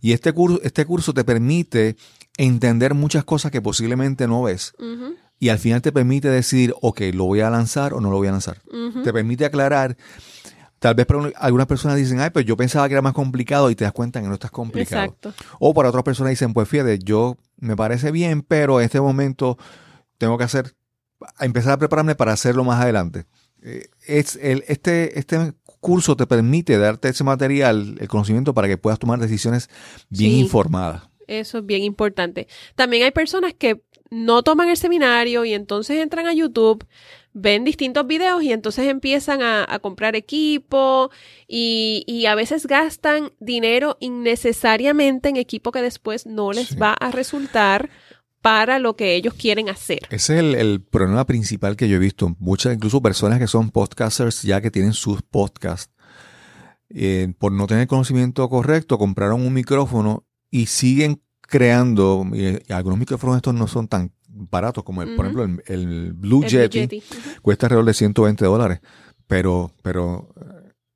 Y 0.00 0.12
este 0.12 0.32
curso, 0.32 0.60
este 0.64 0.84
curso 0.84 1.14
te 1.14 1.22
permite 1.22 1.94
entender 2.36 2.94
muchas 2.94 3.24
cosas 3.24 3.52
que 3.52 3.62
posiblemente 3.62 4.26
no 4.26 4.42
ves 4.42 4.74
y 5.38 5.48
al 5.48 5.58
final 5.58 5.82
te 5.82 5.92
permite 5.92 6.28
decidir, 6.28 6.74
ok, 6.80 7.00
lo 7.12 7.24
voy 7.24 7.40
a 7.40 7.50
lanzar 7.50 7.94
o 7.94 8.00
no 8.00 8.10
lo 8.10 8.16
voy 8.16 8.28
a 8.28 8.32
lanzar. 8.32 8.62
Te 9.02 9.12
permite 9.12 9.44
aclarar. 9.44 9.96
Tal 10.78 10.94
vez 10.94 11.06
para 11.06 11.30
algunas 11.36 11.66
personas 11.66 11.96
dicen, 11.96 12.20
ay, 12.20 12.30
pues 12.30 12.44
yo 12.44 12.56
pensaba 12.56 12.86
que 12.88 12.94
era 12.94 13.02
más 13.02 13.14
complicado 13.14 13.70
y 13.70 13.74
te 13.74 13.84
das 13.84 13.92
cuenta 13.92 14.20
que 14.20 14.28
no 14.28 14.34
estás 14.34 14.50
complicado. 14.50 15.04
Exacto. 15.04 15.34
O 15.58 15.72
para 15.72 15.88
otras 15.88 16.04
personas 16.04 16.30
dicen, 16.30 16.52
pues 16.52 16.68
fíjate, 16.68 16.98
yo 16.98 17.36
me 17.58 17.76
parece 17.76 18.10
bien, 18.10 18.42
pero 18.42 18.80
en 18.80 18.86
este 18.86 19.00
momento 19.00 19.58
tengo 20.18 20.36
que 20.38 20.44
hacer, 20.44 20.74
empezar 21.40 21.72
a 21.72 21.78
prepararme 21.78 22.14
para 22.14 22.32
hacerlo 22.32 22.64
más 22.64 22.80
adelante. 22.80 23.24
Eh, 23.62 23.86
es 24.06 24.36
el, 24.42 24.62
este, 24.68 25.18
este 25.18 25.54
curso 25.80 26.16
te 26.16 26.26
permite 26.26 26.76
darte 26.78 27.08
ese 27.08 27.24
material, 27.24 27.96
el 27.98 28.08
conocimiento 28.08 28.54
para 28.54 28.68
que 28.68 28.78
puedas 28.78 28.98
tomar 28.98 29.18
decisiones 29.18 29.68
bien 30.10 30.32
informadas. 30.32 31.08
Eso 31.28 31.58
es 31.58 31.66
bien 31.66 31.82
importante. 31.82 32.48
También 32.74 33.04
hay 33.04 33.10
personas 33.10 33.54
que 33.54 33.82
no 34.10 34.42
toman 34.42 34.68
el 34.68 34.76
seminario 34.76 35.44
y 35.44 35.54
entonces 35.54 35.98
entran 35.98 36.26
a 36.26 36.32
YouTube, 36.32 36.86
ven 37.32 37.64
distintos 37.64 38.06
videos 38.06 38.42
y 38.42 38.52
entonces 38.52 38.88
empiezan 38.88 39.42
a, 39.42 39.78
comprar 39.80 40.14
equipo 40.14 41.10
y, 41.48 42.24
a 42.26 42.34
veces 42.34 42.66
gastan 42.66 43.32
dinero 43.40 43.96
innecesariamente 44.00 45.28
en 45.28 45.36
equipo 45.36 45.72
que 45.72 45.82
después 45.82 46.26
no 46.26 46.52
les 46.52 46.80
va 46.80 46.92
a 46.92 47.10
resultar 47.10 47.90
para 48.40 48.78
lo 48.78 48.94
que 48.94 49.16
ellos 49.16 49.34
quieren 49.34 49.68
hacer. 49.68 50.00
Ese 50.10 50.34
es 50.34 50.40
el, 50.40 50.54
el 50.54 50.80
problema 50.82 51.24
principal 51.24 51.76
que 51.76 51.88
yo 51.88 51.96
he 51.96 51.98
visto. 51.98 52.36
Muchas, 52.38 52.74
incluso 52.74 53.02
personas 53.02 53.38
que 53.38 53.46
son 53.46 53.70
podcasters 53.70 54.42
ya 54.42 54.60
que 54.60 54.70
tienen 54.70 54.92
sus 54.92 55.22
podcasts, 55.22 55.90
eh, 56.90 57.32
por 57.38 57.52
no 57.52 57.66
tener 57.66 57.88
conocimiento 57.88 58.48
correcto, 58.48 58.98
compraron 58.98 59.44
un 59.44 59.52
micrófono 59.52 60.24
y 60.56 60.66
siguen 60.66 61.20
creando, 61.40 62.24
y, 62.32 62.72
algunos 62.72 62.98
micrófonos 62.98 63.36
estos 63.36 63.54
no 63.54 63.66
son 63.66 63.88
tan 63.88 64.12
baratos 64.28 64.84
como 64.84 65.02
el, 65.02 65.14
por 65.16 65.26
ejemplo, 65.26 65.44
el, 65.44 65.62
el 65.66 66.12
Blue 66.12 66.42
El 66.44 66.50
Yeti, 66.50 66.78
cuesta 67.42 67.66
alrededor 67.66 67.86
de 67.86 67.94
120 67.94 68.44
dólares, 68.44 68.80
pero, 69.26 69.72
pero 69.82 70.32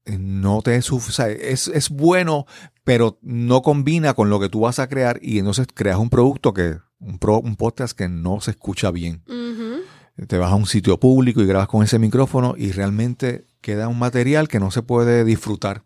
eh, 0.04 0.16
no 0.18 0.62
te 0.62 0.76
es, 0.76 0.84
suf- 0.90 1.08
o 1.08 1.12
sea, 1.12 1.28
es, 1.28 1.68
es 1.68 1.88
bueno, 1.90 2.46
pero 2.84 3.18
no 3.22 3.62
combina 3.62 4.14
con 4.14 4.30
lo 4.30 4.38
que 4.40 4.48
tú 4.48 4.60
vas 4.60 4.78
a 4.78 4.88
crear 4.88 5.18
y 5.22 5.38
entonces 5.38 5.66
creas 5.74 5.98
un 5.98 6.08
producto 6.10 6.52
que, 6.54 6.76
un, 7.00 7.18
pro- 7.18 7.40
un 7.40 7.56
podcast 7.56 7.96
que 7.96 8.08
no 8.08 8.40
se 8.40 8.52
escucha 8.52 8.90
bien. 8.90 9.22
Te 10.26 10.38
vas 10.38 10.50
a 10.50 10.56
un 10.56 10.66
sitio 10.66 10.98
público 10.98 11.40
y 11.42 11.46
grabas 11.46 11.68
con 11.68 11.82
ese 11.84 11.98
micrófono 11.98 12.54
y 12.56 12.72
realmente 12.72 13.46
queda 13.60 13.86
un 13.88 13.98
material 13.98 14.48
que 14.48 14.58
no 14.60 14.70
se 14.70 14.82
puede 14.82 15.24
disfrutar. 15.24 15.84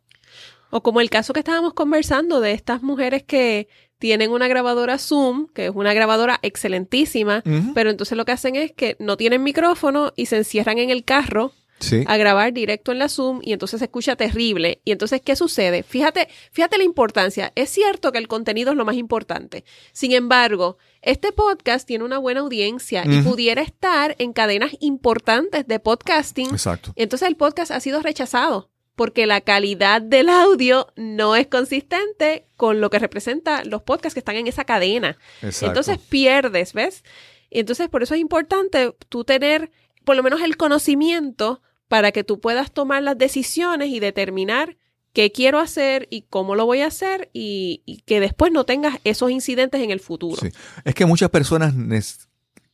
O 0.74 0.82
como 0.82 1.00
el 1.00 1.10
caso 1.10 1.32
que 1.34 1.40
estábamos 1.40 1.74
conversando 1.74 2.40
de 2.40 2.52
estas 2.52 2.82
mujeres 2.82 3.22
que 3.22 3.68
tienen 3.98 4.30
una 4.32 4.48
grabadora 4.48 4.98
Zoom, 4.98 5.46
que 5.54 5.66
es 5.66 5.72
una 5.72 5.92
grabadora 5.94 6.40
excelentísima, 6.42 7.42
pero 7.74 7.90
entonces 7.90 8.16
lo 8.16 8.24
que 8.24 8.32
hacen 8.32 8.56
es 8.56 8.72
que 8.72 8.96
no 8.98 9.16
tienen 9.16 9.42
micrófono 9.42 10.12
y 10.16 10.26
se 10.26 10.38
encierran 10.38 10.78
en 10.78 10.90
el 10.90 11.04
carro 11.04 11.52
Sí. 11.78 12.04
a 12.06 12.16
grabar 12.16 12.52
directo 12.52 12.92
en 12.92 13.00
la 13.00 13.08
Zoom 13.08 13.40
y 13.42 13.52
entonces 13.52 13.80
se 13.80 13.86
escucha 13.86 14.14
terrible. 14.14 14.80
Y 14.84 14.92
entonces, 14.92 15.20
¿qué 15.20 15.34
sucede? 15.34 15.82
Fíjate, 15.82 16.28
fíjate 16.52 16.78
la 16.78 16.84
importancia. 16.84 17.50
Es 17.56 17.70
cierto 17.70 18.12
que 18.12 18.18
el 18.18 18.28
contenido 18.28 18.70
es 18.70 18.76
lo 18.76 18.84
más 18.84 18.94
importante. 18.94 19.64
Sin 19.92 20.12
embargo, 20.12 20.78
este 21.02 21.32
podcast 21.32 21.84
tiene 21.86 22.04
una 22.04 22.18
buena 22.18 22.40
audiencia 22.40 23.02
y 23.04 23.20
pudiera 23.22 23.62
estar 23.62 24.14
en 24.18 24.32
cadenas 24.32 24.76
importantes 24.78 25.66
de 25.66 25.80
podcasting. 25.80 26.50
Exacto. 26.50 26.92
Entonces 26.94 27.26
el 27.28 27.34
podcast 27.36 27.72
ha 27.72 27.80
sido 27.80 28.00
rechazado 28.00 28.70
porque 28.94 29.26
la 29.26 29.40
calidad 29.40 30.02
del 30.02 30.28
audio 30.28 30.88
no 30.96 31.36
es 31.36 31.46
consistente 31.46 32.46
con 32.56 32.80
lo 32.80 32.90
que 32.90 32.98
representa 32.98 33.64
los 33.64 33.82
podcasts 33.82 34.14
que 34.14 34.20
están 34.20 34.36
en 34.36 34.46
esa 34.46 34.64
cadena. 34.64 35.16
Exacto. 35.40 35.66
Entonces 35.66 35.98
pierdes, 35.98 36.72
¿ves? 36.72 37.02
Y 37.50 37.60
entonces 37.60 37.88
por 37.88 38.02
eso 38.02 38.14
es 38.14 38.20
importante 38.20 38.94
tú 39.08 39.24
tener 39.24 39.70
por 40.04 40.16
lo 40.16 40.22
menos 40.22 40.42
el 40.42 40.56
conocimiento 40.56 41.62
para 41.88 42.12
que 42.12 42.24
tú 42.24 42.40
puedas 42.40 42.72
tomar 42.72 43.02
las 43.02 43.18
decisiones 43.18 43.88
y 43.88 44.00
determinar 44.00 44.76
qué 45.12 45.30
quiero 45.30 45.58
hacer 45.58 46.08
y 46.10 46.22
cómo 46.22 46.54
lo 46.54 46.64
voy 46.64 46.80
a 46.80 46.86
hacer 46.86 47.30
y, 47.32 47.82
y 47.84 47.98
que 47.98 48.20
después 48.20 48.52
no 48.52 48.64
tengas 48.64 48.98
esos 49.04 49.30
incidentes 49.30 49.80
en 49.82 49.90
el 49.90 50.00
futuro. 50.00 50.40
Sí. 50.40 50.48
Es 50.84 50.94
que 50.94 51.04
muchas 51.04 51.30
personas 51.30 51.74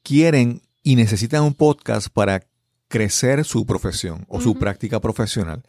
quieren 0.02 0.62
y 0.82 0.96
necesitan 0.96 1.42
un 1.42 1.54
podcast 1.54 2.08
para 2.08 2.46
crecer 2.88 3.44
su 3.44 3.66
profesión 3.66 4.24
o 4.28 4.40
su 4.40 4.54
práctica 4.54 5.00
profesional. 5.00 5.62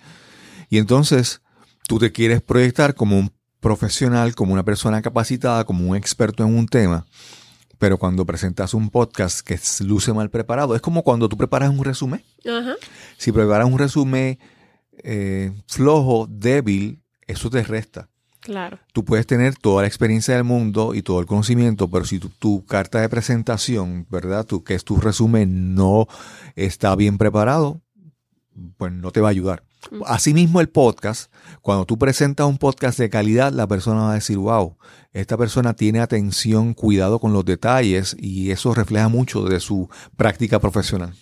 Y 0.70 0.78
entonces 0.78 1.42
tú 1.88 2.00
te 2.00 2.12
quieres 2.12 2.42
proyectar 2.42 2.96
como 2.96 3.18
un 3.18 3.32
profesional, 3.60 4.36
como 4.36 4.54
una 4.54 4.64
persona 4.64 5.02
capacitada, 5.02 5.66
como 5.66 5.90
un 5.90 5.96
experto 5.96 6.44
en 6.44 6.56
un 6.56 6.68
tema. 6.68 7.06
Pero 7.78 7.98
cuando 7.98 8.26
presentas 8.26 8.74
un 8.74 8.90
podcast 8.90 9.40
que 9.40 9.60
luce 9.86 10.14
mal 10.14 10.30
preparado, 10.30 10.76
es 10.76 10.82
como 10.82 11.04
cuando 11.04 11.30
tú 11.30 11.38
preparas 11.38 11.70
un 11.70 11.84
resumen. 11.84 12.24
Si 13.18 13.32
preparas 13.32 13.68
un 13.68 13.80
resumen 13.80 14.38
eh, 15.04 15.52
flojo, 15.68 16.28
débil, 16.30 17.02
eso 17.26 17.50
te 17.50 17.64
resta. 17.64 18.10
Claro. 18.42 18.80
Tú 18.94 19.04
puedes 19.04 19.28
tener 19.28 19.56
toda 19.56 19.82
la 19.82 19.88
experiencia 19.88 20.36
del 20.36 20.44
mundo 20.44 20.94
y 20.94 21.02
todo 21.02 21.20
el 21.20 21.26
conocimiento, 21.26 21.90
pero 21.90 22.06
si 22.06 22.20
tu, 22.20 22.30
tu 22.30 22.66
carta 22.66 23.02
de 23.02 23.10
presentación, 23.10 24.08
¿verdad? 24.10 24.46
Tu, 24.46 24.64
que 24.64 24.76
es 24.76 24.84
tu 24.84 24.98
resumen, 24.98 25.74
no 25.76 26.08
está 26.56 26.96
bien 26.96 27.18
preparado, 27.18 27.82
pues 28.78 28.92
no 28.92 29.12
te 29.12 29.22
va 29.22 29.30
a 29.30 29.32
ayudar. 29.32 29.64
Asimismo, 30.06 30.62
el 30.62 30.70
podcast, 30.70 31.32
cuando 31.62 31.86
tú 31.86 31.98
presentas 31.98 32.48
un 32.48 32.58
podcast 32.58 33.00
de 33.00 33.10
calidad, 33.10 33.52
la 33.52 33.68
persona 33.68 34.02
va 34.02 34.12
a 34.12 34.16
decir, 34.16 34.38
wow, 34.38 34.78
esta 35.14 35.38
persona 35.38 35.74
tiene 35.74 36.00
atención, 36.00 36.74
cuidado 36.74 37.20
con 37.20 37.34
los 37.34 37.46
detalles 37.46 38.16
y 38.20 38.52
eso 38.52 38.74
refleja 38.74 39.08
mucho 39.08 39.44
de 39.44 39.60
su 39.60 39.90
práctica 40.18 40.60
profesional. 40.60 41.14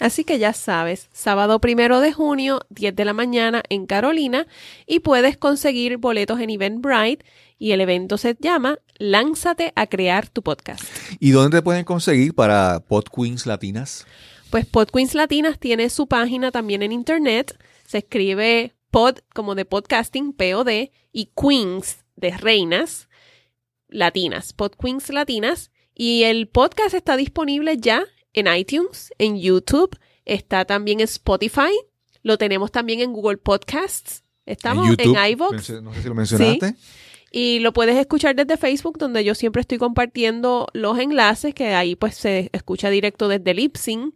Así 0.00 0.24
que 0.24 0.38
ya 0.38 0.54
sabes, 0.54 1.08
sábado 1.12 1.60
primero 1.60 2.00
de 2.00 2.12
junio, 2.12 2.62
10 2.70 2.96
de 2.96 3.04
la 3.04 3.12
mañana 3.12 3.62
en 3.68 3.86
Carolina, 3.86 4.46
y 4.86 5.00
puedes 5.00 5.36
conseguir 5.36 5.98
boletos 5.98 6.40
en 6.40 6.48
Eventbrite. 6.50 7.24
Y 7.58 7.72
el 7.72 7.82
evento 7.82 8.16
se 8.16 8.34
llama 8.40 8.78
Lánzate 8.98 9.74
a 9.76 9.86
crear 9.86 10.26
tu 10.26 10.42
podcast. 10.42 10.82
¿Y 11.18 11.32
dónde 11.32 11.58
te 11.58 11.62
pueden 11.62 11.84
conseguir 11.84 12.34
para 12.34 12.80
Pod 12.80 13.04
Queens 13.14 13.44
Latinas? 13.44 14.06
Pues 14.48 14.64
Podqueens 14.64 15.14
Latinas 15.14 15.58
tiene 15.58 15.90
su 15.90 16.06
página 16.06 16.50
también 16.50 16.82
en 16.82 16.92
internet. 16.92 17.58
Se 17.90 17.98
escribe 17.98 18.76
pod 18.92 19.18
como 19.34 19.56
de 19.56 19.64
podcasting, 19.64 20.32
P-O-D, 20.32 20.92
y 21.10 21.30
queens 21.34 22.04
de 22.14 22.30
reinas 22.30 23.08
latinas, 23.88 24.52
Podqueens 24.52 25.10
Latinas. 25.10 25.72
Y 25.92 26.22
el 26.22 26.46
podcast 26.46 26.94
está 26.94 27.16
disponible 27.16 27.78
ya 27.78 28.04
en 28.32 28.46
iTunes, 28.46 29.12
en 29.18 29.40
YouTube, 29.40 29.98
está 30.24 30.64
también 30.66 31.00
en 31.00 31.06
Spotify, 31.06 31.72
lo 32.22 32.38
tenemos 32.38 32.70
también 32.70 33.00
en 33.00 33.12
Google 33.12 33.38
Podcasts, 33.38 34.22
estamos 34.46 34.86
en, 34.86 34.96
YouTube. 34.96 35.18
iVoox. 35.32 35.70
No 35.82 35.92
sé 35.92 36.02
si 36.02 36.08
lo 36.08 36.14
mencionaste. 36.14 36.76
Y 37.32 37.58
lo 37.58 37.72
puedes 37.72 37.96
escuchar 37.96 38.36
desde 38.36 38.56
Facebook, 38.56 38.98
donde 38.98 39.24
yo 39.24 39.34
siempre 39.34 39.62
estoy 39.62 39.78
compartiendo 39.78 40.68
los 40.74 40.96
enlaces, 40.96 41.54
que 41.54 41.74
ahí 41.74 41.96
pues 41.96 42.14
se 42.14 42.50
escucha 42.52 42.88
directo 42.88 43.26
desde 43.26 43.52
Lipsync. 43.52 44.14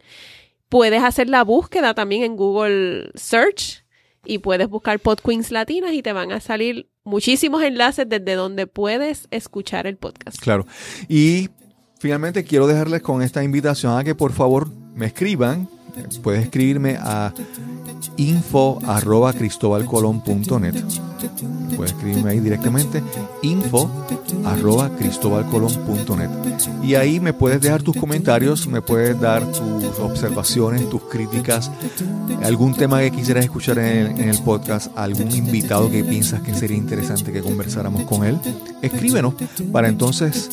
Puedes 0.74 1.04
hacer 1.04 1.28
la 1.28 1.44
búsqueda 1.44 1.94
también 1.94 2.24
en 2.24 2.34
Google 2.34 3.12
Search 3.14 3.84
y 4.24 4.38
puedes 4.38 4.68
buscar 4.68 4.98
Pod 4.98 5.20
Queens 5.20 5.52
Latinas 5.52 5.92
y 5.92 6.02
te 6.02 6.12
van 6.12 6.32
a 6.32 6.40
salir 6.40 6.88
muchísimos 7.04 7.62
enlaces 7.62 8.08
desde 8.08 8.34
donde 8.34 8.66
puedes 8.66 9.28
escuchar 9.30 9.86
el 9.86 9.96
podcast. 9.96 10.36
Claro. 10.40 10.66
Y 11.08 11.48
finalmente 12.00 12.42
quiero 12.42 12.66
dejarles 12.66 13.02
con 13.02 13.22
esta 13.22 13.44
invitación 13.44 13.96
a 13.96 14.02
que 14.02 14.16
por 14.16 14.32
favor 14.32 14.68
me 14.96 15.06
escriban. 15.06 15.68
Puedes 16.22 16.44
escribirme 16.44 16.96
a 17.00 17.32
info 18.16 18.78
arroba 18.86 19.32
cristobalcolón.net. 19.32 20.74
Puedes 21.76 21.92
escribirme 21.92 22.30
ahí 22.30 22.40
directamente 22.40 23.02
info 23.42 23.90
arroba 24.44 24.90
cristobalcolón.net. 24.96 26.30
Y 26.82 26.94
ahí 26.94 27.20
me 27.20 27.32
puedes 27.32 27.60
dejar 27.60 27.82
tus 27.82 27.96
comentarios, 27.96 28.66
me 28.66 28.80
puedes 28.80 29.18
dar 29.20 29.44
tus 29.46 29.98
observaciones, 30.00 30.88
tus 30.90 31.02
críticas, 31.02 31.70
algún 32.42 32.74
tema 32.74 33.00
que 33.00 33.10
quisieras 33.10 33.44
escuchar 33.44 33.78
en 33.78 33.84
el, 33.84 34.20
en 34.20 34.28
el 34.28 34.38
podcast, 34.38 34.96
algún 34.96 35.30
invitado 35.34 35.90
que 35.90 36.04
piensas 36.04 36.42
que 36.42 36.54
sería 36.54 36.76
interesante 36.76 37.32
que 37.32 37.42
conversáramos 37.42 38.02
con 38.02 38.24
él. 38.24 38.38
Escríbenos 38.82 39.34
para 39.72 39.88
entonces 39.88 40.50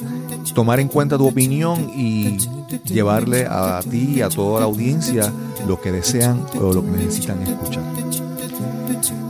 tomar 0.54 0.80
en 0.80 0.88
cuenta 0.88 1.18
tu 1.18 1.28
opinión 1.28 1.92
y 1.96 2.38
llevarle 2.86 3.46
a 3.48 3.82
ti 3.88 4.16
y 4.16 4.22
a 4.22 4.30
toda 4.30 4.62
la 4.62 4.66
audiencia 4.66 5.31
lo 5.68 5.80
que 5.82 5.92
desean 5.92 6.46
o 6.60 6.74
lo 6.74 6.84
que 6.84 6.92
necesitan 6.92 7.42
escuchar. 7.42 7.84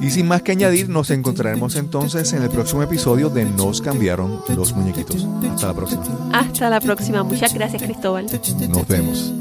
Y 0.01 0.09
sin 0.09 0.27
más 0.27 0.41
que 0.41 0.51
añadir, 0.51 0.89
nos 0.89 1.11
encontraremos 1.11 1.75
entonces 1.75 2.33
en 2.33 2.41
el 2.41 2.49
próximo 2.49 2.81
episodio 2.81 3.29
de 3.29 3.45
Nos 3.45 3.81
cambiaron 3.81 4.41
los 4.55 4.73
muñequitos. 4.73 5.27
Hasta 5.53 5.67
la 5.67 5.73
próxima. 5.73 6.03
Hasta 6.33 6.69
la 6.69 6.81
próxima. 6.81 7.23
Muchas 7.23 7.53
gracias, 7.53 7.83
Cristóbal. 7.83 8.25
Nos 8.69 8.87
vemos. 8.87 9.40